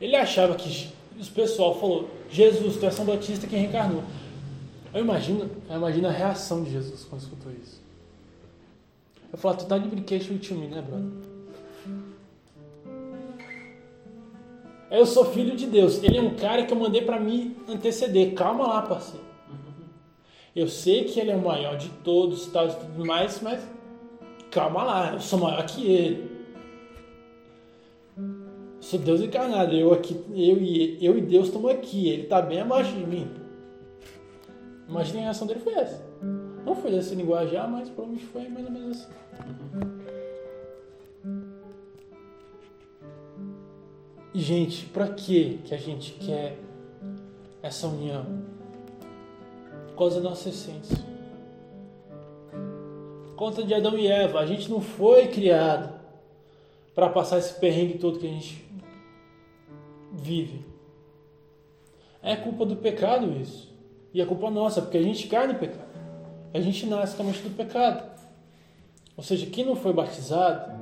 Ele 0.01 0.17
achava 0.17 0.55
que 0.55 0.89
o 1.21 1.27
pessoal 1.33 1.79
falou: 1.79 2.09
Jesus, 2.31 2.77
tu 2.77 2.87
é 2.87 2.91
São 2.91 3.05
Batista 3.05 3.47
que 3.47 3.57
reencarnou. 3.57 4.03
Eu 4.95 5.01
imagino, 5.01 5.51
eu 5.69 5.77
imagino 5.77 6.09
a 6.09 6.13
reação 6.13 6.63
de 6.63 6.71
Jesus 6.71 7.05
quando 7.05 7.23
escutou 7.23 7.53
isso. 7.53 7.81
Eu 9.31 9.39
falo, 9.39 9.57
tu 9.59 9.67
tá 9.67 9.77
de 9.77 9.89
brinquedo 9.89 10.27
me, 10.55 10.67
né, 10.69 10.81
brother? 10.81 11.38
Eu 14.91 15.05
sou 15.05 15.27
filho 15.27 15.55
de 15.55 15.67
Deus. 15.67 16.03
Ele 16.03 16.17
é 16.17 16.23
um 16.23 16.35
cara 16.35 16.65
que 16.65 16.73
eu 16.73 16.79
mandei 16.79 17.03
para 17.03 17.21
me 17.21 17.57
anteceder. 17.69 18.35
Calma 18.35 18.67
lá, 18.67 18.83
parceiro. 18.83 19.25
Eu 20.57 20.67
sei 20.67 21.05
que 21.05 21.21
ele 21.21 21.31
é 21.31 21.37
o 21.37 21.43
maior 21.43 21.77
de 21.77 21.89
todos 22.03 22.47
e 22.47 22.51
tal, 22.51 22.69
tudo 22.69 23.07
mais, 23.07 23.41
mas 23.41 23.65
calma 24.51 24.83
lá, 24.83 25.13
eu 25.13 25.21
sou 25.21 25.39
maior 25.39 25.65
que 25.65 25.87
ele. 25.87 26.31
sou 28.81 28.99
Deus 28.99 29.21
encarnado. 29.21 29.77
Eu 29.77 29.93
aqui, 29.93 30.19
eu 30.31 30.61
e 30.61 30.99
eu 31.05 31.17
e 31.17 31.21
Deus 31.21 31.47
estamos 31.47 31.71
aqui. 31.71 32.09
Ele 32.09 32.23
está 32.23 32.43
bem 32.43 32.61
abaixo 32.61 32.93
de 32.93 33.07
mim. 33.07 33.31
Imagina 34.89 35.21
a 35.21 35.23
reação 35.25 35.47
dele 35.47 35.61
foi 35.61 35.75
essa. 35.75 36.03
Não 36.65 36.75
foi 36.75 36.91
desse 36.91 37.15
linguajar, 37.15 37.71
mas 37.71 37.89
provavelmente 37.89 38.27
foi 38.27 38.49
mais 38.49 38.65
ou 38.65 38.73
menos 38.73 38.99
assim. 38.99 39.98
E, 44.35 44.41
gente, 44.41 44.87
para 44.87 45.09
que 45.09 45.61
que 45.65 45.75
a 45.75 45.79
gente 45.79 46.13
quer 46.13 46.59
essa 47.63 47.87
união? 47.87 48.27
Por 49.89 49.97
causa 49.97 50.21
da 50.21 50.31
nossa 50.31 50.49
essência. 50.49 50.97
Por 53.27 53.35
conta 53.35 53.63
de 53.63 53.75
Adão 53.75 53.99
e 53.99 54.07
Eva, 54.07 54.41
a 54.41 54.47
gente 54.47 54.71
não 54.71 54.81
foi 54.81 55.29
criado 55.29 55.99
para 56.95 57.09
passar 57.09 57.39
esse 57.39 57.55
perrengue 57.55 57.99
todo 57.99 58.19
que 58.19 58.27
a 58.27 58.31
gente 58.31 58.65
vive. 60.13 60.65
É 62.23 62.37
culpa 62.37 62.67
do 62.67 62.77
pecado 62.77 63.41
isso. 63.41 63.73
E 64.13 64.21
é 64.21 64.27
culpa 64.27 64.51
nossa, 64.51 64.83
porque 64.83 64.99
a 64.99 65.03
gente 65.03 65.29
cai 65.29 65.47
no 65.47 65.55
pecado. 65.55 65.89
A 66.53 66.61
gente 66.61 66.87
nasce 66.87 67.13
totalmente 67.13 67.43
do 67.43 67.57
pecado. 67.57 68.09
Ou 69.17 69.23
seja, 69.23 69.47
quem 69.47 69.65
não 69.65 69.77
foi 69.77 69.93
batizado 69.93 70.78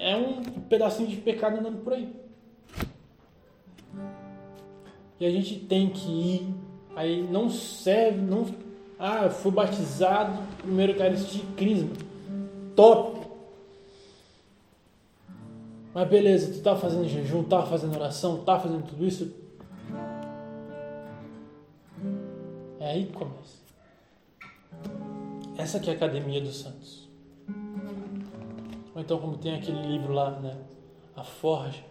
é 0.00 0.16
um 0.16 0.42
pedacinho 0.62 1.08
de 1.08 1.16
pecado 1.16 1.58
andando 1.58 1.84
por 1.84 1.92
aí. 1.92 2.10
E 5.20 5.26
a 5.26 5.30
gente 5.30 5.60
tem 5.60 5.90
que 5.90 6.08
ir. 6.08 6.54
Aí 6.96 7.22
não 7.22 7.50
serve, 7.50 8.20
não. 8.20 8.46
Ah, 8.98 9.24
eu 9.24 9.30
fui 9.30 9.52
batizado, 9.52 10.38
primeiro 10.58 10.92
Eucaristia 10.92 11.42
de 11.42 11.46
Crisma. 11.52 11.90
Top! 12.74 13.20
Mas 15.92 16.08
beleza, 16.08 16.52
tu 16.52 16.62
tá 16.62 16.76
fazendo 16.76 17.08
jejum, 17.08 17.42
tá 17.44 17.62
fazendo 17.64 17.94
oração, 17.94 18.38
tá 18.44 18.58
fazendo 18.58 18.86
tudo 18.86 19.06
isso. 19.06 19.34
É 22.78 22.92
aí 22.92 23.06
que 23.06 23.12
começa. 23.12 23.60
Essa 25.58 25.78
que 25.78 25.90
é 25.90 25.92
a 25.92 25.96
academia 25.96 26.40
dos 26.40 26.60
santos. 26.60 26.99
Ou 29.00 29.02
então 29.02 29.18
como 29.18 29.38
tem 29.38 29.54
aquele 29.54 29.80
livro 29.80 30.12
lá, 30.12 30.30
né? 30.32 30.58
A 31.16 31.24
Forja. 31.24 31.82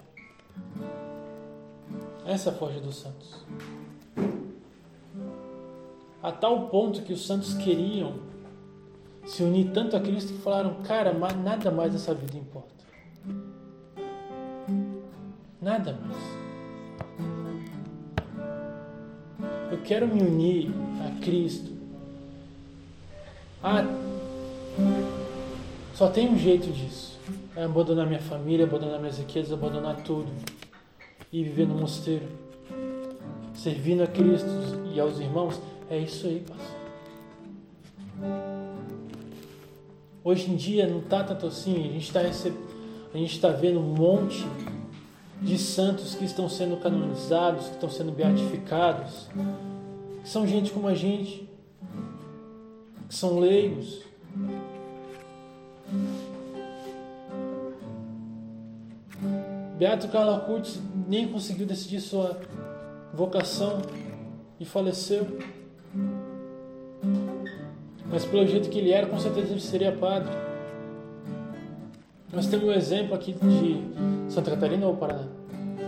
Essa 2.24 2.52
é 2.52 2.54
a 2.54 2.56
Forja 2.56 2.80
dos 2.80 2.98
Santos. 2.98 3.44
A 6.22 6.32
tal 6.32 6.68
ponto 6.68 7.02
que 7.02 7.12
os 7.12 7.26
santos 7.26 7.56
queriam 7.56 8.20
se 9.26 9.42
unir 9.42 9.72
tanto 9.72 9.98
a 9.98 10.00
Cristo 10.00 10.34
que 10.34 10.40
falaram, 10.40 10.84
cara, 10.84 11.12
nada 11.12 11.72
mais 11.72 11.94
dessa 11.94 12.14
vida 12.14 12.38
importa. 12.38 12.86
Nada 15.60 15.98
mais. 16.00 16.18
Eu 19.72 19.82
quero 19.82 20.08
me 20.08 20.22
unir 20.22 20.72
a 21.08 21.20
Cristo. 21.26 21.72
Ah, 23.64 23.84
só 26.00 26.08
tem 26.08 26.30
um 26.30 26.38
jeito 26.38 26.72
disso. 26.72 27.20
É 27.58 27.66
abandonar 27.66 28.08
minha 28.08 28.22
família, 28.22 28.66
abandonar 28.66 29.02
minhas 29.02 29.18
riquezas, 29.18 29.52
abandonar 29.52 29.98
tudo. 29.98 30.32
E 31.30 31.44
viver 31.44 31.68
no 31.68 31.76
mosteiro. 31.76 32.26
Servindo 33.54 34.04
a 34.04 34.08
Cristo 34.08 34.48
e 34.94 34.98
aos 34.98 35.20
irmãos. 35.20 35.60
É 35.90 35.98
isso 35.98 36.26
aí, 36.26 36.42
pastor. 36.48 36.80
Hoje 40.24 40.50
em 40.50 40.56
dia 40.56 40.88
não 40.88 41.00
está 41.00 41.22
tanto 41.22 41.48
assim. 41.48 41.76
A 41.76 41.92
gente 41.92 42.08
está 42.08 42.22
está 43.14 43.50
vendo 43.50 43.82
um 43.82 43.94
monte 43.94 44.48
de 45.42 45.58
santos 45.58 46.16
que 46.16 46.24
estão 46.24 46.48
sendo 46.48 46.78
canonizados, 46.78 47.66
que 47.66 47.74
estão 47.74 47.90
sendo 47.90 48.14
beatificados, 48.14 49.28
que 50.24 50.30
são 50.30 50.48
gente 50.48 50.72
como 50.72 50.88
a 50.88 50.96
gente, 50.96 51.46
que 53.10 53.16
são 53.16 53.38
leigos. 53.38 54.08
Beato 59.80 60.10
Carlo 60.10 60.36
Acutis 60.36 60.78
nem 61.08 61.26
conseguiu 61.30 61.66
decidir 61.66 62.02
sua 62.02 62.38
vocação 63.14 63.82
e 64.60 64.66
faleceu. 64.66 65.26
Mas 68.12 68.26
pelo 68.26 68.46
jeito 68.46 68.70
que 68.70 68.78
ele 68.78 68.92
era, 68.92 69.08
com 69.08 69.18
certeza 69.18 69.52
ele 69.52 69.62
seria 69.62 69.94
padre. 69.94 70.30
Nós 72.34 72.48
temos 72.48 72.66
um 72.66 72.74
exemplo 72.74 73.16
aqui 73.16 73.32
de 73.32 74.30
Santa 74.30 74.52
Catarina 74.52 74.86
ou 74.86 74.98
Paraná? 74.98 75.30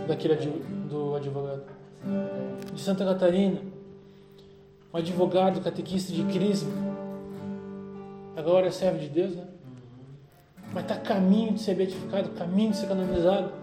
Daquele 0.08 0.36
do 0.88 1.14
advogado. 1.14 1.64
De 2.72 2.80
Santa 2.80 3.04
Catarina. 3.04 3.60
Um 4.94 4.96
advogado 4.96 5.60
catequista 5.60 6.14
de 6.14 6.24
Crisma. 6.24 6.72
Agora 8.38 8.68
é 8.68 8.70
servo 8.70 8.98
de 8.98 9.10
Deus, 9.10 9.36
né? 9.36 9.44
Mas 10.72 10.84
está 10.84 10.96
caminho 10.96 11.52
de 11.52 11.60
ser 11.60 11.74
beatificado, 11.74 12.30
caminho 12.30 12.70
de 12.70 12.78
ser 12.78 12.86
canonizado. 12.86 13.61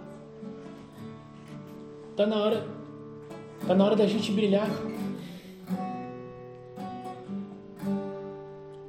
Está 2.19 2.29
na 2.29 2.43
hora, 2.43 2.65
tá 3.65 3.73
na 3.73 3.85
hora 3.85 3.95
da 3.95 4.05
gente 4.05 4.29
brilhar. 4.33 4.69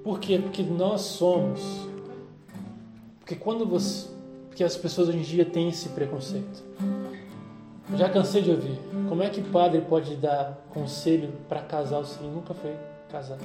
Por 0.02 0.18
quê? 0.18 0.40
Porque 0.42 0.64
nós 0.64 1.02
somos. 1.02 1.60
Porque 3.20 3.36
quando 3.36 3.64
você. 3.64 4.08
Porque 4.48 4.64
as 4.64 4.76
pessoas 4.76 5.10
hoje 5.10 5.18
em 5.18 5.22
dia 5.22 5.44
têm 5.44 5.68
esse 5.68 5.90
preconceito. 5.90 6.64
Já 7.94 8.08
cansei 8.08 8.42
de 8.42 8.50
ouvir. 8.50 8.76
Como 9.08 9.22
é 9.22 9.30
que 9.30 9.40
padre 9.42 9.80
pode 9.82 10.16
dar 10.16 10.66
conselho 10.70 11.32
para 11.48 11.60
casal 11.60 12.04
se 12.04 12.18
ele 12.18 12.34
nunca 12.34 12.52
foi 12.52 12.74
casado? 13.12 13.44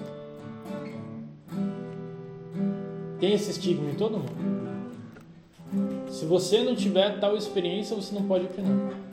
Tem 3.20 3.34
esse 3.34 3.52
estigma 3.52 3.92
em 3.92 3.94
todo 3.94 4.18
mundo. 4.18 4.66
Se 6.10 6.26
você 6.26 6.64
não 6.64 6.76
tiver 6.76 7.20
tal 7.20 7.38
experiência, 7.38 7.96
você 7.96 8.16
não 8.16 8.24
pode 8.24 8.46
opinar. 8.46 9.06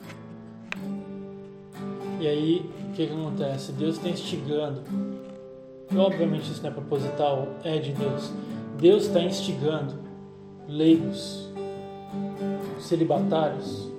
E 2.23 2.27
aí, 2.27 2.71
o 2.89 2.93
que, 2.93 3.05
que 3.05 3.13
acontece? 3.13 3.73
Deus 3.73 3.97
está 3.97 4.07
instigando 4.07 4.81
obviamente 5.93 6.49
isso 6.49 6.63
não 6.63 6.69
é 6.69 6.73
proposital, 6.73 7.49
é 7.65 7.77
de 7.79 7.91
Deus. 7.91 8.31
Deus 8.79 9.07
está 9.07 9.19
instigando 9.19 9.93
leigos, 10.65 11.49
celibatários, 12.79 13.89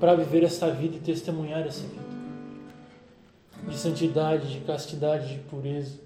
para 0.00 0.14
viver 0.14 0.42
essa 0.42 0.70
vida 0.70 0.96
e 0.96 1.00
testemunhar 1.00 1.66
essa 1.66 1.86
vida. 1.86 2.02
De 3.68 3.76
santidade, 3.76 4.50
de 4.50 4.60
castidade, 4.60 5.34
de 5.34 5.40
pureza, 5.40 5.98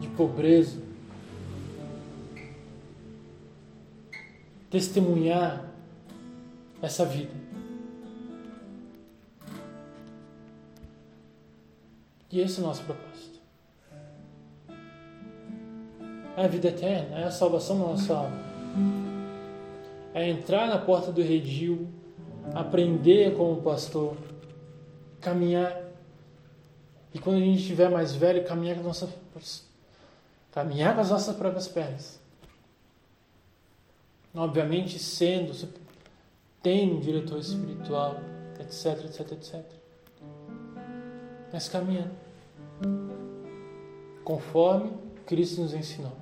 de 0.00 0.08
pobreza. 0.08 0.78
Testemunhar 4.70 5.62
essa 6.80 7.04
vida. 7.04 7.49
E 12.30 12.40
esse 12.40 12.60
é 12.60 12.62
o 12.62 12.66
nosso 12.66 12.82
propósito 12.84 13.30
é 16.40 16.44
a 16.44 16.48
vida 16.48 16.68
eterna, 16.68 17.18
é 17.18 17.24
a 17.24 17.30
salvação 17.30 17.78
da 17.78 17.86
nossa 17.88 18.14
alma. 18.14 18.38
É 20.14 20.28
entrar 20.28 20.66
na 20.68 20.78
porta 20.78 21.12
do 21.12 21.22
redil, 21.22 21.88
aprender 22.54 23.36
como 23.36 23.60
pastor, 23.60 24.16
caminhar. 25.20 25.84
E 27.12 27.18
quando 27.18 27.36
a 27.36 27.40
gente 27.40 27.60
estiver 27.60 27.90
mais 27.90 28.14
velho, 28.14 28.44
caminhar 28.44 28.76
com, 28.76 28.84
nossa, 28.84 29.08
caminhar 30.50 30.94
com 30.94 31.00
as 31.02 31.10
nossas 31.10 31.36
próprias 31.36 31.68
pernas. 31.68 32.18
Obviamente, 34.34 34.98
sendo, 34.98 35.52
tendo 36.62 36.96
um 36.96 37.00
diretor 37.00 37.38
espiritual, 37.38 38.16
etc, 38.58 39.04
etc, 39.04 39.32
etc. 39.32 39.79
Mas 41.52 41.68
caminhando. 41.68 42.12
Conforme 44.24 44.92
Cristo 45.26 45.60
nos 45.62 45.74
ensinou. 45.74 46.12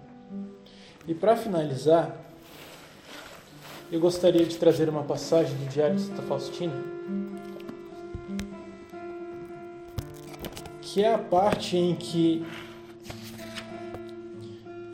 E 1.06 1.14
para 1.14 1.36
finalizar, 1.36 2.16
eu 3.90 3.98
gostaria 3.98 4.44
de 4.44 4.56
trazer 4.56 4.88
uma 4.88 5.02
passagem 5.02 5.56
do 5.56 5.66
Diário 5.70 5.96
de 5.96 6.02
Santa 6.02 6.20
Faustina, 6.22 6.74
que 10.82 11.02
é 11.02 11.14
a 11.14 11.18
parte 11.18 11.76
em 11.76 11.94
que 11.94 12.44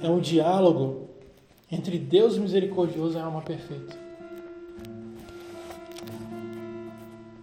é 0.01 0.09
um 0.09 0.21
diálogo 0.21 1.09
entre 1.71 1.99
Deus 1.99 2.39
misericordioso 2.39 3.19
e 3.19 3.21
a 3.21 3.25
alma 3.25 3.43
perfeita. 3.43 3.97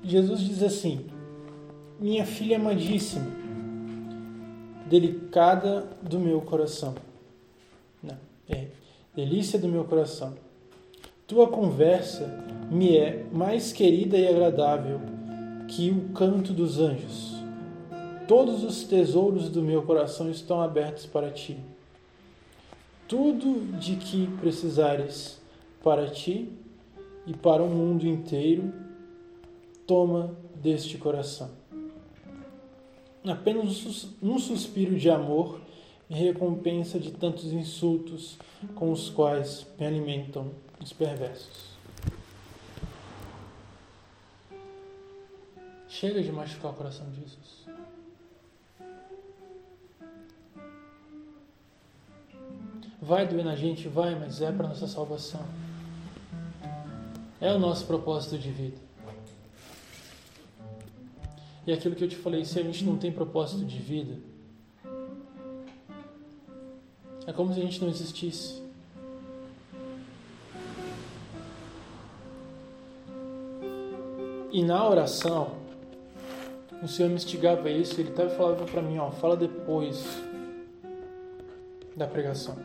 Jesus 0.04 0.40
diz 0.40 0.64
assim: 0.64 1.06
Minha 2.02 2.26
filha 2.26 2.58
amadíssima, 2.58 3.28
delicada 4.90 5.88
do 6.02 6.20
meu 6.20 6.42
coração 6.42 6.96
é 8.52 8.68
delícia 9.16 9.58
do 9.58 9.68
meu 9.68 9.86
coração. 9.86 10.36
Tua 11.26 11.48
conversa 11.48 12.44
me 12.70 12.98
é 12.98 13.26
mais 13.32 13.72
querida 13.72 14.18
e 14.18 14.28
agradável 14.28 15.00
que 15.68 15.90
o 15.90 16.10
canto 16.10 16.52
dos 16.52 16.80
anjos. 16.80 17.36
Todos 18.28 18.64
os 18.64 18.84
tesouros 18.84 19.50
do 19.50 19.62
meu 19.62 19.84
coração 19.84 20.30
estão 20.30 20.62
abertos 20.62 21.06
para 21.06 21.32
ti. 21.32 21.58
Tudo 23.08 23.78
de 23.78 23.96
que 23.96 24.28
precisares 24.40 25.42
para 25.84 26.10
ti 26.10 26.50
e 27.26 27.34
para 27.34 27.64
o 27.64 27.70
mundo 27.70 28.06
inteiro, 28.06 28.74
toma 29.86 30.36
deste 30.56 30.98
coração. 30.98 31.61
Apenas 33.26 33.86
um 34.22 34.40
suspiro 34.40 34.98
de 34.98 35.10
amor 35.10 35.62
e 36.10 36.16
recompensa 36.16 37.00
de 37.00 37.12
tantos 37.12 37.54
insultos 37.54 38.38
com 38.76 38.92
os 38.92 39.10
quais 39.10 39.68
me 39.80 39.86
alimentam 39.86 40.52
os 40.82 40.92
perversos. 40.92 41.72
Chega 45.88 46.24
de 46.24 46.32
machucar 46.32 46.72
o 46.72 46.74
coração 46.74 47.10
de 47.12 47.22
Jesus. 47.22 47.66
Vai 53.02 53.28
doer 53.28 53.46
na 53.46 53.56
gente, 53.56 53.88
vai, 53.88 54.18
mas 54.18 54.42
é 54.42 54.52
para 54.52 54.68
nossa 54.68 54.88
salvação. 54.88 55.46
É 57.40 57.52
o 57.54 57.60
nosso 57.60 57.86
propósito 57.86 58.38
de 58.38 58.52
vida. 58.52 58.91
E 61.66 61.72
aquilo 61.72 61.96
que 61.96 62.04
eu 62.04 62.10
te 62.10 62.16
falei, 62.16 62.44
se 62.44 62.60
a 62.60 62.64
gente 62.64 62.84
não 62.84 62.98
tem 62.98 63.12
propósito 63.12 63.64
de 63.64 63.78
vida, 63.78 64.18
é 67.28 67.32
como 67.32 67.54
se 67.54 67.60
a 67.60 67.64
gente 67.64 67.80
não 67.82 67.88
existisse. 67.88 68.62
E 74.52 74.64
na 74.64 74.88
oração, 74.90 75.56
o 76.82 76.88
Senhor 76.88 77.10
me 77.10 77.16
instigava 77.16 77.70
isso, 77.70 78.02
ele 78.02 78.10
até 78.10 78.28
falava 78.30 78.66
para 78.66 78.82
mim, 78.82 78.98
ó, 78.98 79.12
fala 79.12 79.38
depois 79.38 80.04
da 81.96 82.08
pregação. 82.08 82.58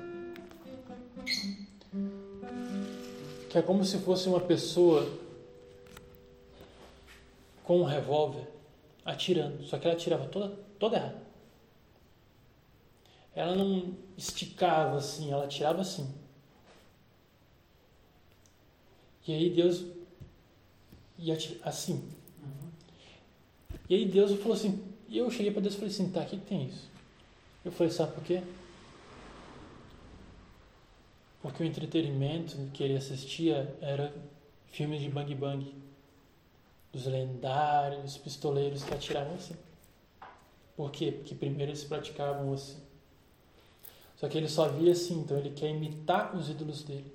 Que 3.50 3.58
é 3.58 3.62
como 3.62 3.84
se 3.84 3.98
fosse 3.98 4.26
uma 4.28 4.40
pessoa 4.40 5.06
com 7.62 7.82
um 7.82 7.84
revólver 7.84 8.55
atirando, 9.06 9.62
só 9.64 9.78
que 9.78 9.86
ela 9.86 9.96
atirava 9.96 10.26
toda, 10.28 10.48
toda 10.78 10.96
errada. 10.96 11.26
ela 13.34 13.54
não 13.54 13.94
esticava 14.16 14.96
assim, 14.96 15.30
ela 15.30 15.46
tirava 15.46 15.82
assim. 15.82 16.12
E 19.28 19.34
aí 19.34 19.50
Deus 19.50 19.84
ti- 21.36 21.60
assim. 21.62 21.94
Uhum. 22.42 22.70
E 23.88 23.94
aí 23.94 24.04
Deus 24.06 24.32
falou 24.40 24.54
assim, 24.54 24.82
e 25.08 25.18
eu 25.18 25.30
cheguei 25.30 25.52
para 25.52 25.60
Deus 25.62 25.74
e 25.74 25.78
falei 25.78 25.92
assim, 25.92 26.10
tá, 26.10 26.22
o 26.22 26.26
que 26.26 26.36
tem 26.38 26.66
isso? 26.66 26.88
Eu 27.64 27.72
falei, 27.72 27.92
sabe 27.92 28.12
por 28.14 28.24
quê? 28.24 28.42
Porque 31.40 31.62
o 31.62 31.66
entretenimento 31.66 32.56
que 32.74 32.82
ele 32.82 32.96
assistia 32.96 33.74
era 33.80 34.12
filmes 34.66 35.00
de 35.00 35.08
bang 35.08 35.34
bang. 35.34 35.74
Dos 36.96 37.04
lendários 37.04 38.16
pistoleiros 38.16 38.82
que 38.82 38.94
atiravam 38.94 39.34
assim. 39.34 39.54
Por 40.74 40.90
quê? 40.90 41.12
Porque 41.12 41.34
primeiro 41.34 41.70
eles 41.70 41.84
praticavam 41.84 42.54
assim. 42.54 42.80
Só 44.16 44.26
que 44.30 44.38
ele 44.38 44.48
só 44.48 44.66
via 44.66 44.92
assim, 44.92 45.20
então 45.20 45.36
ele 45.36 45.50
quer 45.50 45.68
imitar 45.68 46.34
os 46.34 46.48
ídolos 46.48 46.84
dele. 46.84 47.12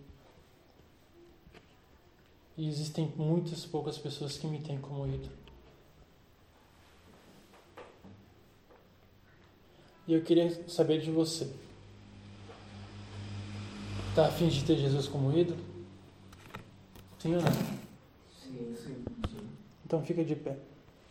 E 2.56 2.70
existem 2.70 3.12
muitas 3.16 3.66
poucas 3.66 3.98
pessoas 3.98 4.38
que 4.38 4.46
me 4.46 4.60
têm 4.60 4.80
como 4.80 5.08
ídolo. 5.08 5.36
E 10.08 10.14
eu 10.14 10.22
queria 10.22 10.70
saber 10.70 11.02
de 11.02 11.10
você. 11.10 11.52
Tá 14.14 14.28
afim 14.28 14.48
de 14.48 14.64
ter 14.64 14.76
Jesus 14.76 15.08
como 15.08 15.36
ídolo? 15.36 15.60
Sim 17.18 17.36
ou 17.36 17.42
não? 17.42 17.52
Sim, 18.40 18.76
sim. 18.76 19.11
Então 19.92 20.02
fica 20.02 20.24
de 20.24 20.38
pé. 20.38 20.56